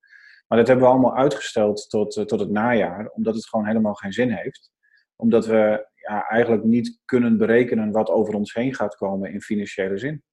Maar 0.48 0.58
dat 0.58 0.68
hebben 0.68 0.86
we 0.86 0.92
allemaal 0.92 1.16
uitgesteld 1.16 1.90
tot, 1.90 2.28
tot 2.28 2.40
het 2.40 2.50
najaar, 2.50 3.10
omdat 3.10 3.36
het 3.36 3.48
gewoon 3.48 3.66
helemaal 3.66 3.94
geen 3.94 4.14
zin 4.14 4.32
heeft. 4.32 4.72
Omdat 5.16 5.46
we 5.46 5.88
ja, 5.94 6.28
eigenlijk 6.28 6.64
niet 6.64 7.00
kunnen 7.06 7.38
berekenen 7.38 7.92
wat 7.92 8.10
over 8.10 8.34
ons 8.34 8.54
heen 8.54 8.76
gaat 8.76 8.96
komen 8.96 9.32
in 9.32 9.42
financiële 9.42 9.98
zin. 9.98 10.24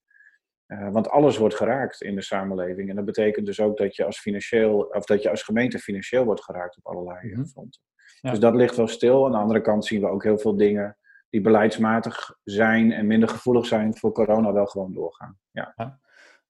Uh, 0.66 0.90
want 0.90 1.08
alles 1.08 1.36
wordt 1.36 1.54
geraakt 1.54 2.02
in 2.02 2.14
de 2.14 2.22
samenleving. 2.22 2.88
En 2.88 2.96
dat 2.96 3.04
betekent 3.04 3.46
dus 3.46 3.60
ook 3.60 3.76
dat 3.76 3.96
je 3.96 4.04
als, 4.04 4.18
financieel, 4.18 4.78
of 4.78 5.04
dat 5.04 5.22
je 5.22 5.30
als 5.30 5.42
gemeente 5.42 5.78
financieel 5.78 6.24
wordt 6.24 6.44
geraakt 6.44 6.76
op 6.76 6.86
allerlei 6.86 7.26
mm 7.26 7.34
-hmm. 7.34 7.46
fronten. 7.46 7.80
Dus 8.20 8.38
dat 8.38 8.54
ligt 8.54 8.76
wel 8.76 8.88
stil. 8.88 9.24
Aan 9.26 9.32
de 9.32 9.38
andere 9.38 9.60
kant 9.60 9.84
zien 9.84 10.00
we 10.00 10.08
ook 10.08 10.22
heel 10.22 10.38
veel 10.38 10.56
dingen 10.56 10.96
die 11.30 11.40
beleidsmatig 11.40 12.38
zijn 12.44 12.92
en 12.92 13.06
minder 13.06 13.28
gevoelig 13.28 13.66
zijn 13.66 13.96
voor 13.96 14.12
corona 14.12 14.52
wel 14.52 14.66
gewoon 14.66 14.92
doorgaan. 14.92 15.38
Ja. 15.50 15.72
ja. 15.76 16.00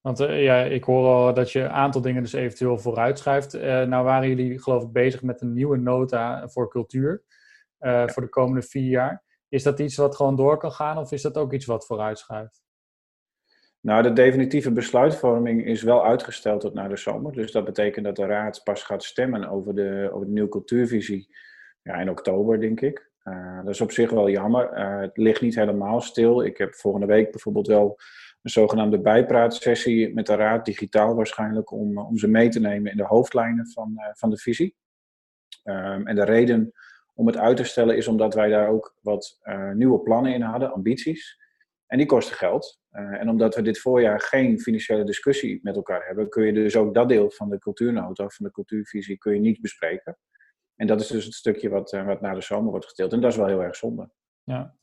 Want 0.01 0.19
uh, 0.19 0.43
ja, 0.43 0.63
ik 0.63 0.83
hoor 0.83 1.07
al 1.07 1.33
dat 1.33 1.51
je 1.51 1.59
een 1.59 1.69
aantal 1.69 2.01
dingen 2.01 2.21
dus 2.21 2.33
eventueel 2.33 2.77
vooruitschuift. 2.77 3.55
Uh, 3.55 3.61
nou 3.61 4.03
waren 4.03 4.27
jullie 4.27 4.61
geloof 4.61 4.83
ik 4.83 4.91
bezig 4.91 5.21
met 5.21 5.41
een 5.41 5.53
nieuwe 5.53 5.77
nota 5.77 6.47
voor 6.47 6.69
cultuur 6.69 7.23
ja. 7.79 8.07
voor 8.07 8.23
de 8.23 8.29
komende 8.29 8.61
vier 8.61 8.89
jaar. 8.89 9.23
Is 9.49 9.63
dat 9.63 9.79
iets 9.79 9.95
wat 9.95 10.15
gewoon 10.15 10.35
door 10.35 10.57
kan 10.57 10.71
gaan 10.71 10.97
of 10.97 11.11
is 11.11 11.21
dat 11.21 11.37
ook 11.37 11.53
iets 11.53 11.65
wat 11.65 11.85
vooruitschuift? 11.85 12.66
Nou, 13.81 14.03
de 14.03 14.13
definitieve 14.13 14.71
besluitvorming 14.71 15.65
is 15.65 15.81
wel 15.81 16.05
uitgesteld 16.05 16.61
tot 16.61 16.73
na 16.73 16.87
de 16.87 16.97
zomer. 16.97 17.33
Dus 17.33 17.51
dat 17.51 17.65
betekent 17.65 18.05
dat 18.05 18.15
de 18.15 18.25
Raad 18.25 18.61
pas 18.63 18.83
gaat 18.83 19.03
stemmen 19.03 19.49
over 19.49 19.75
de, 19.75 20.09
over 20.11 20.25
de 20.25 20.31
nieuwe 20.31 20.49
cultuurvisie 20.49 21.35
ja, 21.81 21.95
in 21.95 22.09
oktober, 22.09 22.59
denk 22.59 22.81
ik. 22.81 23.11
Uh, 23.23 23.57
dat 23.63 23.73
is 23.73 23.81
op 23.81 23.91
zich 23.91 24.09
wel 24.09 24.29
jammer. 24.29 24.77
Uh, 24.77 24.99
het 24.99 25.17
ligt 25.17 25.41
niet 25.41 25.55
helemaal 25.55 26.01
stil. 26.01 26.43
Ik 26.43 26.57
heb 26.57 26.75
volgende 26.75 27.07
week 27.07 27.31
bijvoorbeeld 27.31 27.67
wel 27.67 27.97
een 28.41 28.51
zogenaamde 28.51 28.99
bijpraatsessie 28.99 30.13
met 30.13 30.25
de 30.25 30.35
Raad, 30.35 30.65
digitaal 30.65 31.15
waarschijnlijk, 31.15 31.71
om, 31.71 31.97
om 31.97 32.17
ze 32.17 32.27
mee 32.27 32.49
te 32.49 32.59
nemen 32.59 32.91
in 32.91 32.97
de 32.97 33.05
hoofdlijnen 33.05 33.67
van, 33.67 33.93
uh, 33.95 34.03
van 34.13 34.29
de 34.29 34.37
visie. 34.37 34.75
Um, 35.63 36.07
en 36.07 36.15
de 36.15 36.23
reden 36.23 36.71
om 37.13 37.27
het 37.27 37.37
uit 37.37 37.57
te 37.57 37.63
stellen 37.63 37.97
is 37.97 38.07
omdat 38.07 38.33
wij 38.33 38.49
daar 38.49 38.69
ook 38.69 38.95
wat 39.01 39.39
nieuwe 39.73 39.99
plannen 39.99 40.33
in 40.33 40.41
hadden, 40.41 40.73
ambities. 40.73 41.37
En 41.87 41.97
die 41.97 42.07
kosten 42.07 42.35
geld. 42.35 42.79
Uh, 42.91 43.21
en 43.21 43.29
omdat 43.29 43.55
we 43.55 43.61
dit 43.61 43.79
voorjaar 43.79 44.19
geen 44.19 44.59
financiële 44.59 45.03
discussie 45.03 45.59
met 45.63 45.75
elkaar 45.75 46.05
hebben, 46.05 46.29
kun 46.29 46.45
je 46.45 46.53
dus 46.53 46.75
ook 46.75 46.93
dat 46.93 47.09
deel 47.09 47.31
van 47.31 47.49
de 47.49 47.59
cultuurnota, 47.59 48.29
van 48.29 48.45
de 48.45 48.51
cultuurvisie, 48.51 49.17
kun 49.17 49.33
je 49.33 49.39
niet 49.39 49.61
bespreken. 49.61 50.17
En 50.75 50.87
dat 50.87 51.01
is 51.01 51.07
dus 51.07 51.25
het 51.25 51.33
stukje 51.33 51.69
wat, 51.69 51.93
uh, 51.93 52.05
wat 52.05 52.21
na 52.21 52.33
de 52.33 52.41
zomer 52.41 52.69
wordt 52.69 52.85
gesteeld. 52.85 53.13
En 53.13 53.21
dat 53.21 53.31
is 53.31 53.37
wel 53.37 53.47
heel 53.47 53.63
erg 53.63 53.75
zonde. 53.75 54.09
Ja, 54.43 54.75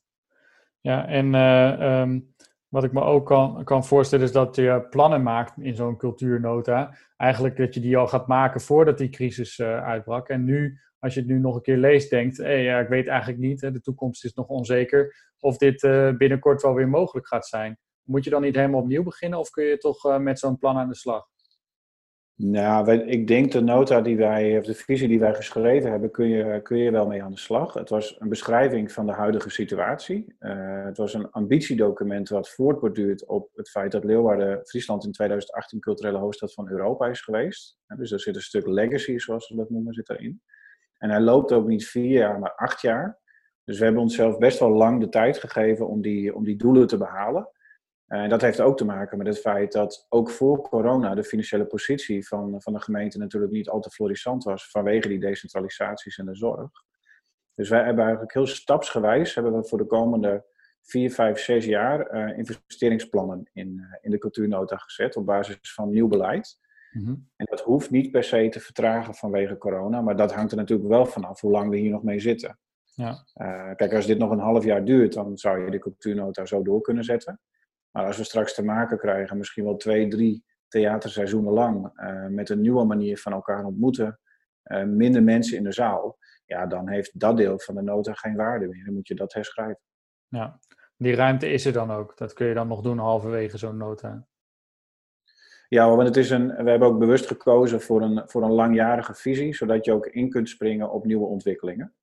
ja 0.81 1.07
en 1.07 1.35
uh, 1.35 2.01
um, 2.01 2.35
wat 2.69 2.85
ik 2.85 2.93
me 2.93 3.01
ook 3.01 3.27
kan, 3.27 3.65
kan 3.65 3.85
voorstellen 3.85 4.25
is 4.25 4.33
dat 4.33 4.57
je 4.57 4.87
plannen 4.91 5.23
maakt 5.23 5.59
in 5.59 5.75
zo'n 5.75 5.97
cultuurnota. 5.97 6.97
Eigenlijk 7.17 7.57
dat 7.57 7.75
je 7.75 7.81
die 7.81 7.97
al 7.97 8.07
gaat 8.07 8.27
maken 8.27 8.61
voordat 8.61 8.99
die 8.99 9.09
crisis 9.09 9.61
uitbrak. 9.61 10.29
En 10.29 10.45
nu 10.45 10.81
als 11.05 11.15
je 11.15 11.21
het 11.21 11.29
nu 11.29 11.39
nog 11.39 11.55
een 11.55 11.63
keer 11.63 11.77
leest, 11.77 12.11
denkt: 12.11 12.37
hé, 12.37 12.53
ja, 12.53 12.79
ik 12.79 12.89
weet 12.89 13.07
eigenlijk 13.07 13.41
niet, 13.41 13.61
de 13.61 13.81
toekomst 13.81 14.25
is 14.25 14.35
nog 14.35 14.47
onzeker, 14.47 15.15
of 15.39 15.57
dit 15.57 15.83
uh, 15.83 16.17
binnenkort 16.17 16.63
wel 16.63 16.75
weer 16.75 16.89
mogelijk 16.89 17.27
gaat 17.27 17.47
zijn. 17.47 17.79
Moet 18.03 18.25
je 18.25 18.31
dan 18.31 18.43
niet 18.43 18.55
helemaal 18.55 18.81
opnieuw 18.81 19.03
beginnen 19.03 19.39
of 19.39 19.51
kun 19.51 19.65
je 19.65 19.79
toch 19.79 20.05
uh, 20.05 20.19
met 20.19 20.39
zo'n 20.39 20.59
plan 20.59 20.77
aan 20.77 20.89
de 20.89 20.95
slag? 20.95 21.27
Nou, 22.37 22.93
ik 22.93 23.27
denk 23.27 23.53
de 23.53 23.61
nota 23.61 24.01
die 24.01 24.17
wij, 24.17 24.59
of 24.59 24.65
de 24.65 24.75
visie 24.75 25.09
die 25.09 25.19
wij 25.19 25.35
geschreven 25.35 25.91
hebben, 25.91 26.11
kun 26.11 26.29
je, 26.29 26.63
kun 26.63 26.77
je 26.77 26.91
wel 26.91 27.07
mee 27.07 27.23
aan 27.23 27.31
de 27.31 27.39
slag. 27.39 27.75
Het 27.75 27.89
was 27.89 28.17
een 28.21 28.29
beschrijving 28.29 28.93
van 28.93 29.07
de 29.07 29.13
huidige 29.13 29.51
situatie. 29.51 30.35
Uh, 30.41 30.85
het 30.85 30.97
was 30.97 31.15
een 31.15 31.31
ambitiedocument 31.31 32.29
wat 32.29 32.51
voortborduurt 32.51 33.27
op 33.27 33.51
het 33.55 33.71
feit 33.71 33.93
dat 33.93 34.05
Leeuwarden, 34.05 34.67
Friesland 34.67 35.05
in 35.05 35.13
2018 35.13 35.81
culturele 35.81 36.19
hoofdstad 36.19 36.55
van 36.55 36.71
Europa 36.71 37.07
is 37.07 37.21
geweest. 37.21 37.79
dus 37.97 38.13
er 38.13 38.21
zit 38.21 38.37
een 38.37 38.43
stuk 38.43 38.67
legacy, 38.67 39.19
zoals 39.19 39.49
we 39.49 39.57
dat 39.57 39.71
noemen, 39.71 39.95
zit 39.95 40.11
erin. 40.11 40.43
En 41.05 41.11
hij 41.11 41.21
loopt 41.21 41.53
ook 41.53 41.67
niet 41.67 41.87
vier 41.87 42.11
jaar, 42.11 42.39
maar 42.39 42.55
acht 42.55 42.81
jaar. 42.81 43.19
Dus 43.65 43.79
we 43.79 43.85
hebben 43.85 44.03
onszelf 44.03 44.39
best 44.39 44.59
wel 44.59 44.71
lang 44.71 45.01
de 45.01 45.09
tijd 45.09 45.39
gegeven 45.39 45.89
om 45.89 46.03
die, 46.03 46.35
om 46.35 46.45
die 46.45 46.57
doelen 46.57 46.87
te 46.87 46.97
behalen. 46.97 47.49
En 48.07 48.29
dat 48.29 48.41
heeft 48.41 48.61
ook 48.61 48.77
te 48.77 48.85
maken 48.85 49.19
met 49.19 49.27
het 49.27 49.39
feit 49.39 49.73
dat 49.73 50.07
ook 50.09 50.31
voor 50.31 50.69
corona 50.69 51.15
de 51.15 51.25
financiële 51.25 51.67
positie 51.67 52.27
van, 52.27 52.63
van 52.63 52.73
de 52.73 52.81
gemeente 52.81 53.19
natuurlijk 53.19 53.53
niet 53.53 53.69
al 53.69 53.81
te 53.81 53.91
florissant 53.91 54.45
was 54.45 54.71
vanwege 54.71 55.09
die 55.09 55.21
decentralisaties 55.21 56.19
in 56.19 56.27
de 56.27 56.35
zorg. 56.35 56.71
Dus 57.55 57.69
wij 57.69 57.85
hebben 57.85 58.03
eigenlijk 58.03 58.35
heel 58.35 58.47
stapsgewijs 58.47 59.35
hebben 59.35 59.57
we 59.57 59.65
voor 59.65 59.79
de 59.79 59.87
komende 59.87 60.45
vier, 60.83 61.11
vijf, 61.11 61.39
zes 61.39 61.65
jaar 61.65 62.15
uh, 62.15 62.39
investeringsplannen 62.39 63.51
in, 63.53 63.69
uh, 63.77 63.97
in 64.01 64.11
de 64.11 64.19
cultuurnota 64.19 64.77
gezet 64.77 65.17
op 65.17 65.27
basis 65.27 65.59
van 65.61 65.91
nieuw 65.91 66.09
beleid. 66.09 66.59
Mhm. 66.95 67.15
En 67.37 67.47
dat 67.47 67.61
hoeft 67.61 67.91
niet 67.91 68.11
per 68.11 68.25
se 68.25 68.49
te 68.49 68.61
vertragen 68.61 69.15
vanwege 69.15 69.59
corona, 69.59 70.01
maar 70.01 70.17
dat 70.17 70.35
hangt 70.35 70.51
er 70.51 70.57
natuurlijk 70.57 70.89
wel 70.89 71.07
vanaf 71.07 71.41
hoe 71.41 71.51
lang 71.51 71.71
we 71.71 71.77
hier 71.77 71.91
nog 71.91 72.03
mee 72.03 72.21
zitten. 72.21 72.59
Ja. 72.95 73.25
Uh, 73.35 73.75
kijk, 73.75 73.95
als 73.95 74.07
dit 74.07 74.19
nog 74.19 74.31
een 74.31 74.39
half 74.39 74.65
jaar 74.65 74.85
duurt, 74.85 75.13
dan 75.13 75.37
zou 75.37 75.65
je 75.65 75.71
de 75.71 75.79
cultuurnota 75.79 76.45
zo 76.45 76.63
door 76.63 76.81
kunnen 76.81 77.05
zetten. 77.05 77.41
Maar 77.91 78.07
als 78.07 78.17
we 78.17 78.25
straks 78.25 78.55
te 78.55 78.65
maken 78.65 78.99
krijgen, 78.99 79.37
misschien 79.37 79.65
wel 79.65 79.77
twee, 79.77 80.09
drie 80.09 80.45
theaterseizoenen 80.69 81.53
lang, 81.53 81.91
uh, 82.01 82.27
met 82.27 82.49
een 82.49 82.61
nieuwe 82.61 82.85
manier 82.85 83.19
van 83.19 83.33
elkaar 83.33 83.65
ontmoeten, 83.65 84.21
uh, 84.65 84.85
minder 84.85 85.23
mensen 85.23 85.57
in 85.57 85.65
de 85.65 85.73
zaal, 85.73 86.19
ja, 86.47 86.67
dan 86.67 86.89
heeft 86.89 87.21
dat 87.21 87.37
deel 87.37 87.59
van 87.59 87.75
de 87.75 87.83
nota 87.83 88.13
geen 88.13 88.37
waarde 88.37 88.67
meer. 88.67 88.85
Dan 88.85 88.95
moet 88.95 89.09
je 89.09 89.15
dat 89.15 89.33
herschrijven. 89.33 89.81
Ja, 90.29 90.61
die 90.97 91.15
ruimte 91.15 91.49
is 91.49 91.65
er 91.65 91.73
dan 91.73 91.91
ook. 91.91 92.17
Dat 92.17 92.33
kun 92.33 92.47
je 92.47 92.55
dan 92.55 92.69
nog 92.69 92.81
doen 92.81 92.99
halverwege 92.99 93.59
zo'n 93.59 93.77
nota. 93.77 94.27
Ja, 95.75 95.89
want 95.89 96.09
het 96.09 96.17
is 96.17 96.31
een, 96.31 96.47
we 96.47 96.71
hebben 96.71 96.89
ook 96.89 96.99
bewust 96.99 97.27
gekozen 97.27 97.81
voor 97.81 98.03
een, 98.03 98.23
voor 98.27 98.43
een 98.43 98.53
langjarige 98.53 99.15
visie, 99.15 99.55
zodat 99.55 99.85
je 99.85 99.93
ook 99.93 100.07
in 100.07 100.31
kunt 100.31 100.49
springen 100.49 100.91
op 100.91 101.05
nieuwe 101.05 101.27
ontwikkelingen. 101.27 101.95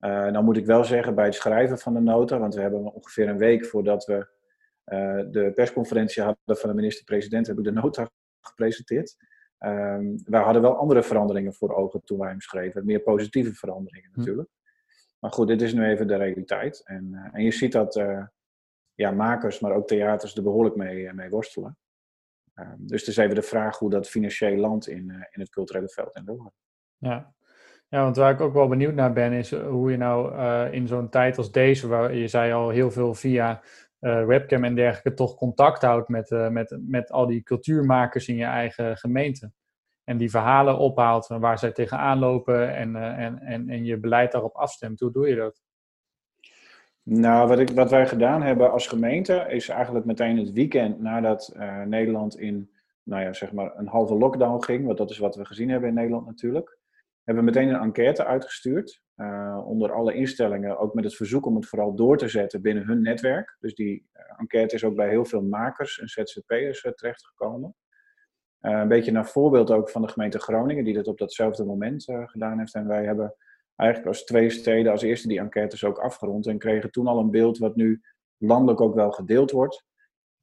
Uh, 0.00 0.10
nou 0.10 0.44
moet 0.44 0.56
ik 0.56 0.66
wel 0.66 0.84
zeggen, 0.84 1.14
bij 1.14 1.24
het 1.24 1.34
schrijven 1.34 1.78
van 1.78 1.94
de 1.94 2.00
nota, 2.00 2.38
want 2.38 2.54
we 2.54 2.60
hebben 2.60 2.92
ongeveer 2.92 3.28
een 3.28 3.38
week 3.38 3.66
voordat 3.66 4.04
we 4.04 4.14
uh, 4.14 5.22
de 5.30 5.52
persconferentie 5.54 6.22
hadden 6.22 6.56
van 6.56 6.68
de 6.68 6.74
minister-president, 6.74 7.46
heb 7.46 7.58
ik 7.58 7.64
de 7.64 7.72
nota 7.72 8.10
gepresenteerd. 8.40 9.16
Um, 9.58 10.22
wij 10.24 10.42
hadden 10.42 10.62
wel 10.62 10.76
andere 10.76 11.02
veranderingen 11.02 11.54
voor 11.54 11.74
ogen 11.74 12.04
toen 12.04 12.18
wij 12.18 12.28
hem 12.28 12.40
schreven, 12.40 12.84
meer 12.84 13.00
positieve 13.00 13.54
veranderingen 13.54 14.10
hm. 14.12 14.18
natuurlijk. 14.18 14.48
Maar 15.18 15.32
goed, 15.32 15.48
dit 15.48 15.62
is 15.62 15.74
nu 15.74 15.84
even 15.84 16.06
de 16.06 16.16
realiteit. 16.16 16.82
En, 16.84 17.08
uh, 17.12 17.28
en 17.32 17.44
je 17.44 17.52
ziet 17.52 17.72
dat 17.72 18.02
ja, 18.94 19.10
makers, 19.10 19.60
maar 19.60 19.72
ook 19.72 19.86
theaters 19.86 20.36
er 20.36 20.42
behoorlijk 20.42 20.76
mee, 20.76 21.12
mee 21.12 21.30
worstelen. 21.30 21.78
Ehm, 22.54 22.76
dus 22.78 23.00
het 23.00 23.08
is 23.08 23.16
even 23.16 23.34
de 23.34 23.42
vraag 23.42 23.78
hoe 23.78 23.90
dat 23.90 24.08
financieel 24.08 24.56
landt 24.56 24.88
in, 24.88 25.10
in 25.30 25.40
het 25.40 25.50
culturele 25.50 25.88
veld 25.88 26.16
in. 26.16 26.52
Ja, 26.98 27.34
ja, 27.88 28.02
want 28.02 28.16
waar 28.16 28.32
ik 28.32 28.40
ook 28.40 28.52
wel 28.52 28.68
benieuwd 28.68 28.94
naar 28.94 29.12
ben, 29.12 29.32
is 29.32 29.52
eh, 29.52 29.66
hoe 29.66 29.90
je 29.90 29.96
nou 29.96 30.34
uh, 30.34 30.72
in 30.72 30.86
zo'n 30.86 31.08
tijd 31.08 31.38
als 31.38 31.52
deze, 31.52 31.88
waar 31.88 32.14
je 32.14 32.28
zei 32.28 32.52
al 32.52 32.68
heel 32.68 32.90
veel 32.90 33.14
via 33.14 33.62
webcam 34.26 34.64
en 34.64 34.74
dergelijke, 34.74 35.14
toch 35.14 35.34
contact 35.34 35.82
houdt 35.82 36.08
met, 36.08 36.30
met, 36.50 36.78
met 36.80 37.10
al 37.10 37.26
die 37.26 37.42
cultuurmakers 37.42 38.28
in 38.28 38.36
je 38.36 38.44
eigen 38.44 38.96
gemeente. 38.96 39.52
En 40.04 40.16
die 40.16 40.30
verhalen 40.30 40.78
ophaalt 40.78 41.26
waar 41.26 41.58
zij 41.58 41.72
tegenaan 41.72 42.18
lopen 42.18 42.74
en, 42.74 42.96
en, 42.96 43.38
en, 43.38 43.68
en 43.68 43.84
je 43.84 43.98
beleid 43.98 44.32
daarop 44.32 44.54
afstemt. 44.54 45.00
Hoe 45.00 45.12
doe 45.12 45.28
je 45.28 45.34
dat? 45.34 45.62
Nou, 47.06 47.48
wat, 47.48 47.70
wat 47.70 47.90
wij 47.90 48.06
gedaan 48.06 48.42
hebben 48.42 48.72
als 48.72 48.86
gemeente 48.86 49.46
is 49.48 49.68
eigenlijk 49.68 50.04
meteen 50.04 50.38
het 50.38 50.52
weekend 50.52 51.00
nadat 51.00 51.54
Nederland 51.86 52.38
in, 52.38 52.70
nou 53.02 53.22
ja, 53.22 53.32
zeg 53.32 53.52
maar 53.52 53.78
een 53.78 53.86
halve 53.86 54.14
lockdown 54.14 54.62
ging. 54.62 54.86
Want 54.86 54.98
dat 54.98 55.10
is 55.10 55.18
wat 55.18 55.36
we 55.36 55.44
gezien 55.44 55.70
hebben 55.70 55.88
in 55.88 55.94
Nederland 55.94 56.26
natuurlijk 56.26 56.78
hebben 57.24 57.44
we 57.44 57.50
meteen 57.50 57.68
een 57.68 57.80
enquête 57.80 58.24
uitgestuurd. 58.24 59.02
Uh, 59.16 59.62
onder 59.66 59.92
alle 59.92 60.14
instellingen, 60.14 60.78
ook 60.78 60.94
met 60.94 61.04
het 61.04 61.16
verzoek 61.16 61.46
om 61.46 61.54
het 61.54 61.66
vooral 61.66 61.94
door 61.94 62.16
te 62.16 62.28
zetten 62.28 62.62
binnen 62.62 62.86
hun 62.86 63.02
netwerk. 63.02 63.56
Dus 63.60 63.74
die 63.74 64.08
uh, 64.14 64.40
enquête 64.40 64.74
is 64.74 64.84
ook 64.84 64.94
bij 64.94 65.08
heel 65.08 65.24
veel 65.24 65.42
makers 65.42 66.00
en 66.00 66.08
ZZP'ers 66.08 66.86
terechtgekomen. 66.94 67.74
een 68.60 68.88
beetje 68.88 69.12
naar 69.12 69.26
voorbeeld 69.26 69.70
ook 69.70 69.90
van 69.90 70.02
de 70.02 70.08
gemeente 70.08 70.38
Groningen, 70.38 70.84
die 70.84 70.94
dat 70.94 71.06
op 71.06 71.18
datzelfde 71.18 71.64
moment 71.64 72.04
gedaan 72.04 72.58
heeft. 72.58 72.74
En 72.74 72.86
wij 72.86 73.04
hebben 73.04 73.34
eigenlijk 73.76 74.08
als 74.08 74.24
twee 74.24 74.50
steden 74.50 74.92
als 74.92 75.02
eerste 75.02 75.28
die 75.28 75.38
enquêtes 75.38 75.84
ook 75.84 75.98
afgerond 75.98 76.46
en 76.46 76.58
kregen 76.58 76.90
toen 76.90 77.06
al 77.06 77.18
een 77.18 77.30
beeld 77.30 77.58
wat 77.58 77.76
nu 77.76 78.02
landelijk 78.38 78.80
ook 78.80 78.94
wel 78.94 79.10
gedeeld 79.10 79.50
wordt. 79.50 79.84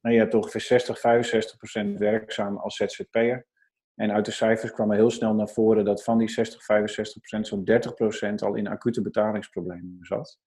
Nou, 0.00 0.14
je 0.14 0.20
hebt 0.20 0.34
ongeveer 0.34 0.60
60, 0.60 1.00
65 1.00 1.56
procent 1.56 1.98
werkzaam 1.98 2.56
als 2.56 2.76
ZZP'er. 2.76 3.46
En 3.94 4.12
uit 4.12 4.24
de 4.24 4.30
cijfers 4.30 4.72
kwam 4.72 4.90
er 4.90 4.96
heel 4.96 5.10
snel 5.10 5.34
naar 5.34 5.48
voren 5.48 5.84
dat 5.84 6.04
van 6.04 6.18
die 6.18 6.28
60, 6.28 6.64
65 6.64 7.20
procent 7.20 7.46
zo'n 7.46 7.64
30 7.64 7.94
procent 7.94 8.42
al 8.42 8.54
in 8.54 8.68
acute 8.68 9.02
betalingsproblemen 9.02 9.98
zat. 10.00 10.38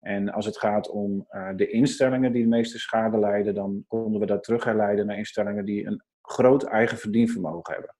En 0.00 0.32
als 0.32 0.46
het 0.46 0.58
gaat 0.58 0.90
om 0.90 1.26
uh, 1.30 1.50
de 1.56 1.70
instellingen 1.70 2.32
die 2.32 2.42
de 2.42 2.48
meeste 2.48 2.78
schade 2.78 3.18
lijden, 3.18 3.54
dan 3.54 3.84
konden 3.86 4.20
we 4.20 4.26
dat 4.26 4.44
terug 4.44 4.64
herleiden 4.64 5.06
naar 5.06 5.18
instellingen 5.18 5.64
die 5.64 5.86
een 5.86 6.02
groot 6.22 6.62
eigen 6.62 6.98
verdienvermogen 6.98 7.74
hebben. 7.74 7.94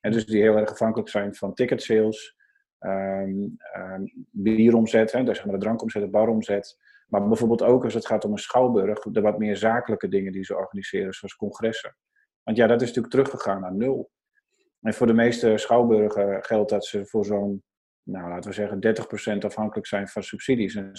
En 0.00 0.12
dus 0.12 0.26
die 0.26 0.40
heel 0.40 0.56
erg 0.56 0.70
afhankelijk 0.70 1.08
zijn 1.08 1.34
van 1.34 1.54
ticketsales, 1.54 2.36
um, 2.80 3.56
um, 3.76 4.26
bieromzet, 4.30 5.12
hè, 5.12 5.24
dus 5.24 5.36
zeg 5.36 5.46
maar 5.46 5.54
de 5.54 5.60
drankomzet, 5.60 6.02
de 6.02 6.08
baromzet. 6.08 6.78
Maar 7.08 7.28
bijvoorbeeld 7.28 7.62
ook 7.62 7.84
als 7.84 7.94
het 7.94 8.06
gaat 8.06 8.24
om 8.24 8.32
een 8.32 8.38
schouwburg, 8.38 8.98
de 8.98 9.20
wat 9.20 9.38
meer 9.38 9.56
zakelijke 9.56 10.08
dingen 10.08 10.32
die 10.32 10.44
ze 10.44 10.56
organiseren, 10.56 11.12
zoals 11.12 11.36
congressen. 11.36 11.96
Want 12.42 12.56
ja, 12.56 12.66
dat 12.66 12.80
is 12.80 12.86
natuurlijk 12.86 13.14
teruggegaan 13.14 13.60
naar 13.60 13.74
nul. 13.74 14.10
En 14.80 14.94
voor 14.94 15.06
de 15.06 15.12
meeste 15.12 15.56
schouwburgen 15.56 16.44
geldt 16.44 16.70
dat 16.70 16.84
ze 16.84 17.06
voor 17.06 17.24
zo'n, 17.24 17.62
nou 18.02 18.28
laten 18.28 18.50
we 18.50 18.56
zeggen, 18.56 19.36
30% 19.36 19.44
afhankelijk 19.44 19.86
zijn 19.86 20.08
van 20.08 20.22
subsidies 20.22 20.74
en 20.74 20.92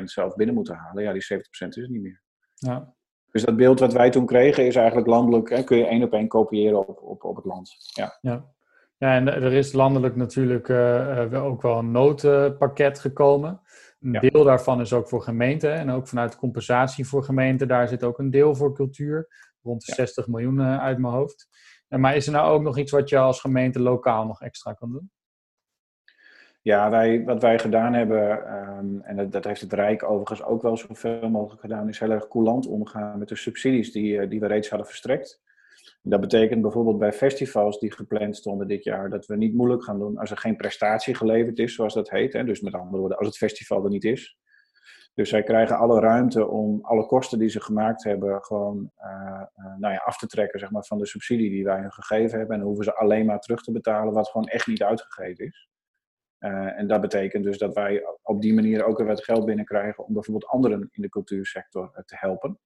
70% 0.00 0.02
zelf 0.04 0.34
binnen 0.34 0.54
moeten 0.54 0.74
halen. 0.74 1.02
Ja, 1.02 1.12
die 1.12 1.22
70% 1.22 1.38
is 1.50 1.58
het 1.58 1.90
niet 1.90 2.02
meer. 2.02 2.22
Ja. 2.54 2.94
Dus 3.30 3.44
dat 3.44 3.56
beeld 3.56 3.80
wat 3.80 3.92
wij 3.92 4.10
toen 4.10 4.26
kregen 4.26 4.66
is 4.66 4.76
eigenlijk 4.76 5.06
landelijk, 5.06 5.50
hè, 5.50 5.64
kun 5.64 5.76
je 5.76 5.86
één 5.86 6.02
op 6.02 6.12
één 6.12 6.28
kopiëren 6.28 6.88
op, 6.88 7.02
op, 7.02 7.24
op 7.24 7.36
het 7.36 7.44
land. 7.44 7.76
Ja. 7.94 8.18
ja. 8.20 8.52
Ja, 9.00 9.14
en 9.14 9.28
er 9.28 9.52
is 9.52 9.72
landelijk 9.72 10.16
natuurlijk 10.16 10.68
uh, 10.68 11.44
ook 11.44 11.62
wel 11.62 11.78
een 11.78 11.90
noodpakket 11.90 12.98
gekomen. 12.98 13.60
Een 14.00 14.12
deel 14.12 14.44
daarvan 14.44 14.80
is 14.80 14.92
ook 14.92 15.08
voor 15.08 15.22
gemeenten 15.22 15.72
en 15.72 15.90
ook 15.90 16.08
vanuit 16.08 16.36
compensatie 16.36 17.06
voor 17.06 17.24
gemeenten. 17.24 17.68
Daar 17.68 17.88
zit 17.88 18.04
ook 18.04 18.18
een 18.18 18.30
deel 18.30 18.54
voor 18.54 18.74
cultuur, 18.74 19.28
rond 19.62 19.86
de 19.86 19.92
60 19.92 20.26
miljoen 20.26 20.62
uit 20.62 20.98
mijn 20.98 21.12
hoofd. 21.12 21.48
Maar 21.88 22.16
is 22.16 22.26
er 22.26 22.32
nou 22.32 22.52
ook 22.52 22.62
nog 22.62 22.78
iets 22.78 22.92
wat 22.92 23.08
je 23.08 23.18
als 23.18 23.40
gemeente 23.40 23.80
lokaal 23.80 24.26
nog 24.26 24.42
extra 24.42 24.72
kan 24.72 24.90
doen? 24.92 25.10
Ja, 26.62 26.90
wij, 26.90 27.24
wat 27.24 27.42
wij 27.42 27.58
gedaan 27.58 27.92
hebben, 27.92 28.46
ehm, 28.46 29.00
en 29.00 29.16
dat, 29.16 29.32
dat, 29.32 29.44
heeft 29.44 29.60
het 29.60 29.72
Rijk 29.72 30.02
overigens 30.02 30.42
ook 30.42 30.62
wel 30.62 30.76
zoveel 30.76 31.30
mogelijk 31.30 31.60
gedaan, 31.60 31.88
is 31.88 31.98
heel 31.98 32.10
erg 32.10 32.28
coulant 32.28 32.66
omgaan 32.66 33.18
met 33.18 33.28
de 33.28 33.36
subsidies 33.36 33.92
die, 33.92 34.18
eh, 34.18 34.28
die 34.28 34.40
we 34.40 34.46
reeds 34.46 34.68
hadden 34.68 34.86
verstrekt. 34.86 35.40
Dat 36.02 36.20
betekent 36.20 36.62
bijvoorbeeld 36.62 36.98
bij 36.98 37.12
festivals 37.12 37.78
die 37.78 37.92
gepland 37.92 38.36
stonden 38.36 38.68
dit 38.68 38.84
jaar, 38.84 39.10
dat 39.10 39.26
we 39.26 39.36
niet 39.36 39.54
moeilijk 39.54 39.84
gaan 39.84 39.98
doen 39.98 40.18
als 40.18 40.30
er 40.30 40.38
geen 40.38 40.56
prestatie 40.56 41.14
geleverd 41.14 41.58
is, 41.58 41.74
zoals 41.74 41.94
dat 41.94 42.10
heet. 42.10 42.32
Hè? 42.32 42.44
Dus 42.44 42.60
met 42.60 42.74
andere 42.74 42.98
woorden, 42.98 43.18
als 43.18 43.26
het 43.26 43.36
festival 43.36 43.84
er 43.84 43.90
niet 43.90 44.04
is. 44.04 44.38
Dus 45.14 45.28
zij 45.28 45.42
krijgen 45.42 45.76
alle 45.76 46.00
ruimte 46.00 46.46
om 46.46 46.78
alle 46.82 47.06
kosten 47.06 47.38
die 47.38 47.48
ze 47.48 47.60
gemaakt 47.60 48.04
hebben 48.04 48.44
gewoon 48.44 48.90
uh, 48.98 49.42
nou 49.78 49.94
ja, 49.94 50.02
af 50.04 50.18
te 50.18 50.26
trekken 50.26 50.60
zeg 50.60 50.70
maar, 50.70 50.84
van 50.84 50.98
de 50.98 51.06
subsidie 51.06 51.50
die 51.50 51.64
wij 51.64 51.80
hun 51.80 51.92
gegeven 51.92 52.38
hebben. 52.38 52.54
En 52.54 52.58
dan 52.58 52.68
hoeven 52.68 52.84
ze 52.84 52.94
alleen 52.94 53.26
maar 53.26 53.40
terug 53.40 53.62
te 53.62 53.72
betalen 53.72 54.12
wat 54.12 54.28
gewoon 54.28 54.46
echt 54.46 54.66
niet 54.66 54.82
uitgegeven 54.82 55.44
is. 55.44 55.68
Uh, 56.38 56.78
en 56.78 56.86
dat 56.86 57.00
betekent 57.00 57.44
dus 57.44 57.58
dat 57.58 57.74
wij 57.74 58.04
op 58.22 58.42
die 58.42 58.54
manier 58.54 58.84
ook 58.84 58.98
weer 58.98 59.06
wat 59.06 59.24
geld 59.24 59.44
binnenkrijgen 59.44 60.04
om 60.04 60.12
bijvoorbeeld 60.12 60.50
anderen 60.50 60.88
in 60.90 61.02
de 61.02 61.08
cultuursector 61.08 62.02
te 62.04 62.16
helpen. 62.18 62.58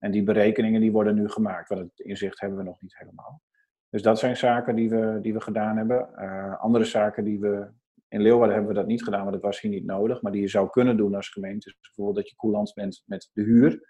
En 0.00 0.10
die 0.10 0.22
berekeningen 0.22 0.80
die 0.80 0.92
worden 0.92 1.14
nu 1.14 1.28
gemaakt, 1.28 1.68
want 1.68 1.80
het 1.80 2.00
inzicht 2.00 2.40
hebben 2.40 2.58
we 2.58 2.64
nog 2.64 2.80
niet 2.80 2.98
helemaal. 2.98 3.42
Dus 3.90 4.02
dat 4.02 4.18
zijn 4.18 4.36
zaken 4.36 4.74
die 4.74 4.90
we, 4.90 5.18
die 5.22 5.32
we 5.32 5.40
gedaan 5.40 5.76
hebben. 5.76 6.08
Uh, 6.16 6.60
andere 6.60 6.84
zaken 6.84 7.24
die 7.24 7.40
we 7.40 7.70
in 8.08 8.20
Leeuwarden 8.20 8.54
hebben 8.56 8.74
we 8.74 8.78
dat 8.78 8.88
niet 8.88 9.04
gedaan, 9.04 9.20
want 9.20 9.32
dat 9.32 9.42
was 9.42 9.60
hier 9.60 9.70
niet 9.70 9.84
nodig. 9.84 10.22
Maar 10.22 10.32
die 10.32 10.40
je 10.40 10.48
zou 10.48 10.70
kunnen 10.70 10.96
doen 10.96 11.14
als 11.14 11.28
gemeente. 11.28 11.76
Bijvoorbeeld 11.80 12.16
dat 12.16 12.28
je 12.28 12.36
coulant 12.36 12.72
bent 12.74 13.02
met 13.06 13.30
de 13.32 13.42
huur 13.42 13.88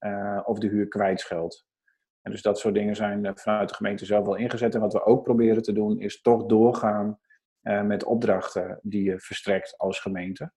uh, 0.00 0.40
of 0.44 0.58
de 0.58 0.68
huur 0.68 0.88
kwijtscheldt. 0.88 1.66
En 2.22 2.30
dus 2.30 2.42
dat 2.42 2.58
soort 2.58 2.74
dingen 2.74 2.96
zijn 2.96 3.24
eh, 3.24 3.32
vanuit 3.34 3.68
de 3.68 3.74
gemeente 3.74 4.04
zelf 4.04 4.24
wel 4.24 4.36
ingezet. 4.36 4.74
En 4.74 4.80
wat 4.80 4.92
we 4.92 5.04
ook 5.04 5.24
proberen 5.24 5.62
te 5.62 5.72
doen, 5.72 5.98
is 5.98 6.20
toch 6.20 6.46
doorgaan 6.46 7.18
met 7.62 8.04
opdrachten 8.04 8.78
die 8.82 9.04
je 9.04 9.20
verstrekt 9.20 9.78
als 9.78 10.00
gemeente. 10.00 10.52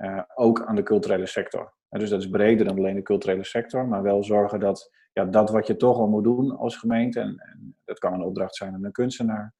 Uh, 0.00 0.22
ook 0.34 0.64
aan 0.64 0.76
de 0.76 0.82
culturele 0.82 1.26
sector. 1.26 1.74
dus 1.88 2.10
dat 2.10 2.20
is 2.20 2.28
breder 2.28 2.66
dan 2.66 2.76
alleen 2.76 2.94
de 2.94 3.02
culturele 3.02 3.44
sector, 3.44 3.88
maar 3.88 4.02
wel 4.02 4.24
zorgen 4.24 4.60
dat 4.60 4.90
ja, 5.12 5.24
dat 5.24 5.50
wat 5.50 5.66
je 5.66 5.76
toch 5.76 5.96
al 5.96 6.08
moet 6.08 6.24
doen 6.24 6.56
als 6.56 6.76
gemeente, 6.76 7.20
en, 7.20 7.38
en 7.38 7.76
dat 7.84 7.98
kan 7.98 8.12
een 8.12 8.22
opdracht 8.22 8.56
zijn 8.56 8.74
aan 8.74 8.84
een 8.84 8.92
kunstenaar, 8.92 9.54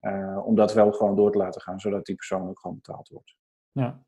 uh, 0.00 0.46
om 0.46 0.54
dat 0.54 0.74
wel 0.74 0.92
gewoon 0.92 1.16
door 1.16 1.32
te 1.32 1.38
laten 1.38 1.60
gaan, 1.60 1.80
zodat 1.80 2.06
die 2.06 2.14
persoon 2.14 2.48
ook 2.48 2.60
gewoon 2.60 2.76
betaald 2.76 3.08
wordt. 3.08 3.36
Ja, 3.70 4.02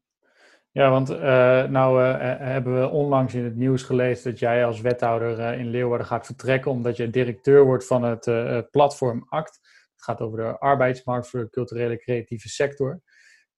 ja 0.70 0.90
want 0.90 1.10
uh, 1.10 1.18
nou 1.64 2.02
hebben 2.02 2.80
we 2.80 2.88
onlangs 2.88 3.34
in 3.34 3.44
het 3.44 3.56
nieuws 3.56 3.82
gelezen 3.82 4.30
dat 4.30 4.38
jij 4.38 4.64
als 4.64 4.80
wethouder 4.80 5.58
in 5.58 5.68
Leeuwarden 5.68 6.06
gaat 6.06 6.26
vertrekken, 6.26 6.70
omdat 6.70 6.96
je 6.96 7.10
directeur 7.10 7.64
wordt 7.64 7.86
van 7.86 8.02
het 8.02 8.24
platform 8.70 9.26
ACT. 9.28 9.58
Het 9.92 10.02
gaat 10.02 10.20
over 10.20 10.38
de 10.38 10.58
arbeidsmarkt 10.58 11.28
voor 11.28 11.40
de 11.40 11.50
culturele 11.50 11.98
creatieve 11.98 12.48
sector. 12.48 13.00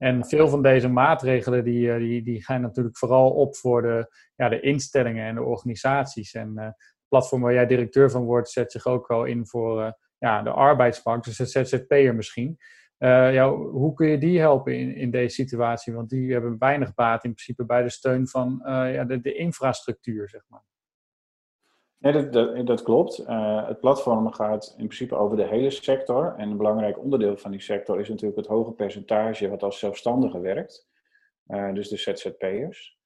En 0.02 0.24
veel 0.24 0.48
van 0.48 0.62
deze 0.62 0.88
maatregelen 0.88 1.64
die, 1.64 1.98
die, 1.98 2.22
die 2.22 2.44
gaan 2.44 2.60
natuurlijk 2.60 2.98
vooral 2.98 3.30
op 3.30 3.56
voor 3.56 3.82
de, 3.82 4.14
ja, 4.36 4.48
de 4.48 4.60
instellingen 4.60 5.26
en 5.26 5.34
de 5.34 5.42
organisaties. 5.42 6.34
En 6.34 6.58
het 6.58 6.74
platform 7.08 7.42
waar 7.42 7.52
jij 7.52 7.66
directeur 7.66 8.10
van 8.10 8.24
wordt, 8.24 8.50
zet 8.50 8.72
zich 8.72 8.86
ook 8.86 9.08
wel 9.08 9.24
in 9.24 9.46
voor 9.46 9.96
ja, 10.18 10.42
de 10.42 10.50
arbeidsmarkt, 10.50 11.24
dus 11.24 11.36
de 11.36 11.44
ZZP'er 11.44 12.14
misschien. 12.14 12.58
Uh, 12.98 13.32
ja, 13.34 13.50
hoe 13.54 13.94
kun 13.94 14.08
je 14.08 14.18
die 14.18 14.38
helpen 14.38 14.78
in, 14.78 14.94
in 14.94 15.10
deze 15.10 15.34
situatie? 15.34 15.94
Want 15.94 16.08
die 16.08 16.32
hebben 16.32 16.58
weinig 16.58 16.94
baat 16.94 17.24
in 17.24 17.32
principe 17.34 17.64
bij 17.64 17.82
de 17.82 17.90
steun 17.90 18.28
van 18.28 18.60
ja, 18.64 19.04
de, 19.04 19.20
de 19.20 19.34
infrastructuur, 19.34 20.28
zeg 20.28 20.42
maar. 20.48 20.62
Dat, 22.00 22.32
dat, 22.32 22.66
dat 22.66 22.82
klopt. 22.82 23.20
Uh, 23.20 23.66
het 23.66 23.80
platform 23.80 24.32
gaat 24.32 24.74
in 24.76 24.86
principe 24.86 25.16
over 25.16 25.36
de 25.36 25.46
hele 25.46 25.70
sector. 25.70 26.34
En 26.36 26.50
een 26.50 26.56
belangrijk 26.56 26.98
onderdeel 26.98 27.36
van 27.36 27.50
die 27.50 27.60
sector 27.60 28.00
is 28.00 28.08
natuurlijk 28.08 28.36
het 28.36 28.46
hoge 28.46 28.72
percentage 28.72 29.48
wat 29.48 29.62
als 29.62 29.78
zelfstandige 29.78 30.40
werkt. 30.40 30.88
Uh, 31.48 31.72
dus 31.72 31.88
de 31.88 31.96
ZZP'ers. 31.96 32.98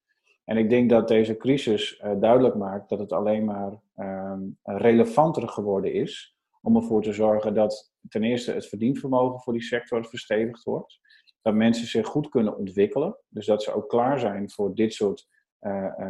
En 0.45 0.57
ik 0.57 0.69
denk 0.69 0.89
dat 0.89 1.07
deze 1.07 1.37
crisis 1.37 1.99
uh, 1.99 2.11
duidelijk 2.19 2.55
maakt 2.55 2.89
dat 2.89 2.99
het 2.99 3.11
alleen 3.11 3.45
maar 3.45 3.81
um, 3.97 4.57
relevanter 4.63 5.47
geworden 5.47 5.93
is 5.93 6.35
om 6.61 6.75
ervoor 6.75 7.01
te 7.01 7.13
zorgen 7.13 7.53
dat 7.53 7.93
ten 8.09 8.23
eerste 8.23 8.51
het 8.51 8.67
verdienvermogen 8.67 9.39
voor 9.39 9.53
die 9.53 9.63
sector 9.63 10.05
verstevigd 10.05 10.63
wordt. 10.63 10.99
Dat 11.41 11.53
mensen 11.53 11.87
zich 11.87 12.07
goed 12.07 12.29
kunnen 12.29 12.57
ontwikkelen. 12.57 13.17
Dus 13.29 13.45
dat 13.45 13.63
ze 13.63 13.73
ook 13.73 13.89
klaar 13.89 14.19
zijn 14.19 14.49
voor 14.49 14.75
dit 14.75 14.93
soort 14.93 15.27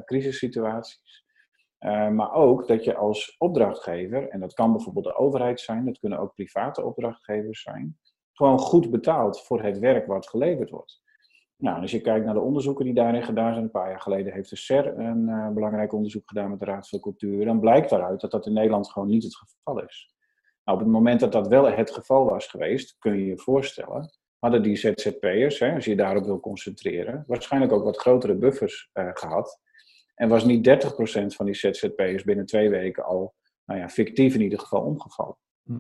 crisissituaties. 0.06 1.25
Uh, 1.86 2.10
maar 2.10 2.34
ook 2.34 2.68
dat 2.68 2.84
je 2.84 2.96
als 2.96 3.36
opdrachtgever, 3.38 4.30
en 4.30 4.40
dat 4.40 4.54
kan 4.54 4.72
bijvoorbeeld 4.72 5.06
de 5.06 5.16
overheid 5.16 5.60
zijn, 5.60 5.86
dat 5.86 6.00
kunnen 6.00 6.20
ook 6.20 6.34
private 6.34 6.84
opdrachtgevers 6.84 7.62
zijn, 7.62 8.00
gewoon 8.34 8.60
goed 8.60 8.92
betaalt 8.92 9.42
voor 9.42 9.64
het 9.64 9.80
werk 9.80 10.08
wat 10.08 10.30
geleverd 10.30 10.70
wordt. 10.70 11.02
Nou, 11.58 11.82
als 11.82 11.92
je 11.92 12.02
kijkt 12.02 12.26
naar 12.26 12.34
de 12.34 12.40
onderzoeken 12.40 12.86
die 12.86 12.94
daarin 12.94 13.24
gedaan 13.24 13.52
zijn, 13.52 13.64
een 13.64 13.72
paar 13.72 13.90
jaar 13.90 14.02
geleden 14.02 14.34
heeft 14.34 14.50
de 14.50 14.56
SER 14.56 15.00
een 15.00 15.28
uh, 15.28 15.50
belangrijk 15.50 15.94
onderzoek 15.94 16.28
gedaan 16.30 16.50
met 16.50 16.60
de 16.60 16.66
Raad 16.66 16.90
van 16.90 17.00
Cultuur, 17.00 17.46
dan 17.46 17.60
blijkt 17.60 17.90
daaruit 17.90 18.22
dat 18.22 18.32
dat 18.32 18.46
in 18.46 18.54
Nederland 18.54 18.92
gewoon 18.92 19.08
niet 19.08 19.24
het 19.24 19.36
geval 19.36 19.84
is. 19.84 20.14
Nou, 20.64 20.78
op 20.78 20.84
het 20.84 20.94
moment 20.94 21.20
dat 21.20 21.32
dat 21.32 21.48
wel 21.48 21.72
het 21.72 21.92
geval 21.92 22.26
was 22.26 22.48
geweest, 22.48 22.96
kun 23.00 23.18
je 23.18 23.26
je 23.26 23.38
voorstellen, 23.38 24.10
hadden 24.40 24.64
die 24.64 24.76
ZZP'ers, 24.76 25.62
als 25.62 25.86
je 25.86 25.92
je 25.92 25.98
daarop 25.98 26.26
wil 26.26 26.40
concentreren, 26.40 27.24
waarschijnlijk 27.28 27.72
ook 27.72 27.84
wat 27.84 27.98
grotere 27.98 28.36
buffers 28.36 28.90
uh, 28.94 29.10
gehad 29.14 29.64
en 30.16 30.30
was 30.30 30.46
niet 30.46 30.68
30% 30.68 31.36
van 31.36 31.46
die 31.46 31.56
ZZP'ers 31.56 32.24
binnen 32.24 32.46
twee 32.46 32.70
weken 32.70 33.04
al, 33.04 33.34
nou 33.66 33.80
ja, 33.80 33.90
fictief 33.90 34.34
in 34.34 34.42
ieder 34.42 34.60
geval 34.60 34.82
omgevallen. 34.82 35.38
Hm. 35.64 35.80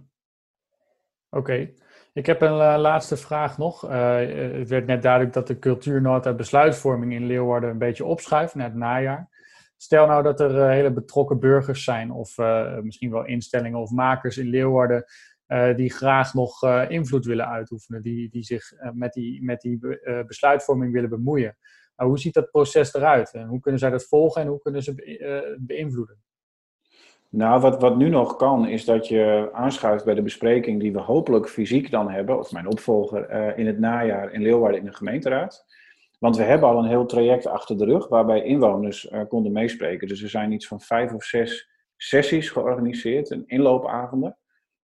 Oké. 1.29 1.73
Ik 2.13 2.25
heb 2.25 2.41
een 2.41 2.57
uh, 2.57 2.75
laatste 2.77 3.17
vraag 3.17 3.57
nog. 3.57 3.89
Uh, 3.89 4.15
het 4.59 4.69
werd 4.69 4.85
net 4.85 5.01
duidelijk 5.01 5.33
dat 5.33 5.47
de 5.47 5.59
cultuurnota 5.59 6.33
besluitvorming 6.33 7.13
in 7.13 7.25
Leeuwarden 7.25 7.69
een 7.69 7.77
beetje 7.77 8.05
opschuift 8.05 8.55
naar 8.55 8.65
het 8.65 8.75
najaar. 8.75 9.29
Stel 9.77 10.07
nou 10.07 10.23
dat 10.23 10.39
er 10.39 10.69
hele 10.69 10.91
betrokken 10.91 11.39
burgers 11.39 11.83
zijn, 11.83 12.11
of 12.11 12.37
misschien 12.81 13.11
wel 13.11 13.25
instellingen 13.25 13.79
of 13.79 13.91
makers 13.91 14.37
in 14.37 14.47
Leeuwarden, 14.47 15.05
die 15.75 15.93
graag 15.93 16.33
nog 16.33 16.63
invloed 16.87 17.25
willen 17.25 17.47
uitoefenen, 17.47 18.01
die, 18.01 18.29
die 18.29 18.43
zich 18.43 18.71
met 18.93 19.13
die, 19.13 19.43
met 19.43 19.61
die 19.61 19.79
besluitvorming 20.27 20.93
willen 20.93 21.09
bemoeien. 21.09 21.57
Nou, 21.95 22.09
hoe 22.09 22.19
ziet 22.19 22.33
dat 22.33 22.51
proces 22.51 22.93
eruit? 22.93 23.33
En 23.33 23.47
hoe 23.47 23.59
kunnen 23.59 23.79
zij 23.79 23.89
dat 23.89 24.07
volgen 24.07 24.41
en 24.41 24.47
hoe 24.47 24.59
kunnen 24.59 24.83
ze 24.83 25.03
eh, 25.03 25.55
beïnvloeden? 25.59 26.23
Nou, 27.29 27.61
wat, 27.61 27.81
wat 27.81 27.97
nu 27.97 28.09
nog 28.09 28.35
kan, 28.35 28.67
is 28.67 28.85
dat 28.85 29.07
je 29.07 29.49
aanschuift 29.53 30.05
bij 30.05 30.13
de 30.13 30.21
bespreking 30.21 30.79
die 30.79 30.93
we 30.93 30.99
hopelijk 30.99 31.49
fysiek 31.49 31.91
dan 31.91 32.09
hebben, 32.09 32.39
of 32.39 32.51
mijn 32.51 32.67
opvolger, 32.67 33.31
uh, 33.31 33.57
in 33.57 33.67
het 33.67 33.79
najaar 33.79 34.33
in 34.33 34.41
Leeuwarden 34.41 34.79
in 34.79 34.85
de 34.85 34.93
gemeenteraad. 34.93 35.65
Want 36.19 36.37
we 36.37 36.43
hebben 36.43 36.69
al 36.69 36.77
een 36.77 36.89
heel 36.89 37.05
traject 37.05 37.47
achter 37.47 37.77
de 37.77 37.85
rug 37.85 38.07
waarbij 38.07 38.43
inwoners 38.43 39.11
uh, 39.11 39.21
konden 39.27 39.51
meespreken. 39.51 40.07
Dus 40.07 40.21
er 40.21 40.29
zijn 40.29 40.51
iets 40.51 40.67
van 40.67 40.81
vijf 40.81 41.13
of 41.13 41.23
zes 41.23 41.69
sessies 41.97 42.49
georganiseerd, 42.49 43.29
een 43.29 43.43
inloopavonden. 43.47 44.37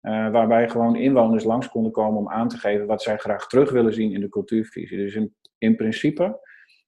Uh, 0.01 0.31
waarbij 0.31 0.69
gewoon 0.69 0.95
inwoners 0.95 1.43
langs 1.43 1.69
konden 1.69 1.91
komen 1.91 2.19
om 2.19 2.29
aan 2.29 2.47
te 2.47 2.57
geven 2.57 2.85
wat 2.85 3.01
zij 3.01 3.17
graag 3.17 3.47
terug 3.47 3.71
willen 3.71 3.93
zien 3.93 4.11
in 4.11 4.19
de 4.19 4.29
cultuurvisie. 4.29 4.97
Dus 4.97 5.15
in, 5.15 5.35
in 5.57 5.75
principe 5.75 6.39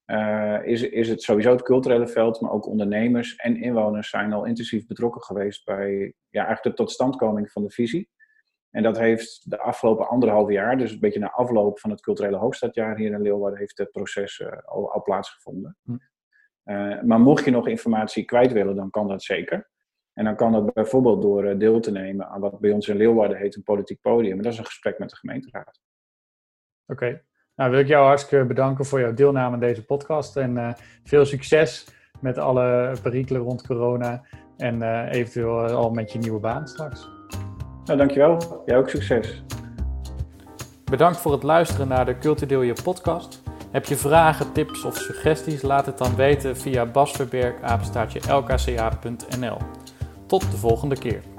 uh, 0.07 0.59
is, 0.63 0.81
is 0.81 1.09
het 1.09 1.21
sowieso 1.21 1.51
het 1.51 1.61
culturele 1.61 2.07
veld, 2.07 2.41
maar 2.41 2.51
ook 2.51 2.67
ondernemers 2.67 3.35
en 3.35 3.61
inwoners 3.61 4.09
zijn 4.09 4.33
al 4.33 4.45
intensief 4.45 4.85
betrokken 4.85 5.21
geweest 5.21 5.65
bij 5.65 6.13
ja, 6.29 6.45
eigenlijk 6.45 6.63
de 6.63 6.83
totstandkoming 6.83 7.51
van 7.51 7.63
de 7.63 7.69
visie. 7.69 8.09
En 8.69 8.83
dat 8.83 8.97
heeft 8.97 9.49
de 9.49 9.59
afgelopen 9.59 10.07
anderhalf 10.07 10.51
jaar, 10.51 10.77
dus 10.77 10.91
een 10.91 10.99
beetje 10.99 11.19
na 11.19 11.31
afloop 11.31 11.79
van 11.79 11.89
het 11.89 12.01
culturele 12.01 12.37
hoofdstadjaar 12.37 12.97
hier 12.97 13.11
in 13.11 13.21
Leeuwarden, 13.21 13.59
heeft 13.59 13.77
het 13.77 13.91
proces 13.91 14.39
uh, 14.39 14.47
al, 14.65 14.91
al, 14.91 15.01
plaatsgevonden. 15.01 15.77
Hm. 15.83 15.91
Uh, 16.65 17.01
maar 17.01 17.19
mocht 17.19 17.45
je 17.45 17.51
nog 17.51 17.67
informatie 17.67 18.25
kwijt 18.25 18.51
willen, 18.51 18.75
dan 18.75 18.89
kan 18.89 19.07
dat 19.07 19.23
zeker. 19.23 19.69
En 20.13 20.23
dan 20.23 20.35
kan 20.35 20.51
dat 20.51 20.73
bijvoorbeeld 20.73 21.21
door 21.21 21.57
deel 21.57 21.79
te 21.79 21.91
nemen 21.91 22.27
aan 22.27 22.39
wat 22.39 22.59
bij 22.59 22.71
ons 22.71 22.87
in 22.87 22.97
Leeuwarden 22.97 23.37
heet 23.37 23.55
een 23.55 23.63
politiek 23.63 24.01
podium. 24.01 24.37
En 24.37 24.43
dat 24.43 24.53
is 24.53 24.59
een 24.59 24.65
gesprek 24.65 24.99
met 24.99 25.09
de 25.09 25.15
gemeenteraad. 25.15 25.81
Oké, 26.85 27.23
nou, 27.57 27.71
wil 27.71 27.79
ik 27.79 27.87
jou 27.87 28.05
hartstikke 28.05 28.45
bedanken 28.45 28.85
voor 28.85 28.99
jouw 28.99 29.13
deelname 29.13 29.53
aan 29.53 29.59
deze 29.59 29.85
podcast. 29.85 30.37
En 30.37 30.57
uh, 30.57 30.69
veel 31.03 31.25
succes 31.25 31.87
met 32.19 32.37
alle 32.37 32.95
perikelen 33.01 33.41
rond 33.41 33.67
corona. 33.67 34.21
En 34.57 34.81
uh, 34.81 35.11
eventueel 35.11 35.59
al 35.59 35.89
met 35.89 36.11
je 36.11 36.19
nieuwe 36.19 36.39
baan 36.39 36.67
straks. 36.67 37.09
Nou, 37.85 37.97
dankjewel. 37.97 38.63
Jij 38.65 38.77
ook 38.77 38.89
succes. 38.89 39.43
Bedankt 40.83 41.17
voor 41.17 41.31
het 41.31 41.43
luisteren 41.43 41.87
naar 41.87 42.05
de 42.05 42.17
Culturdeel 42.17 42.61
Je 42.61 42.75
podcast. 42.83 43.43
Heb 43.71 43.85
je 43.85 43.95
vragen, 43.95 44.51
tips 44.51 44.83
of 44.83 44.95
suggesties? 44.95 45.61
Laat 45.61 45.85
het 45.85 45.97
dan 45.97 46.15
weten 46.15 46.57
via 46.57 46.85
basverberg.lkca.nl. 46.85 49.57
Tot 50.25 50.51
de 50.51 50.57
volgende 50.57 50.97
keer. 50.97 51.37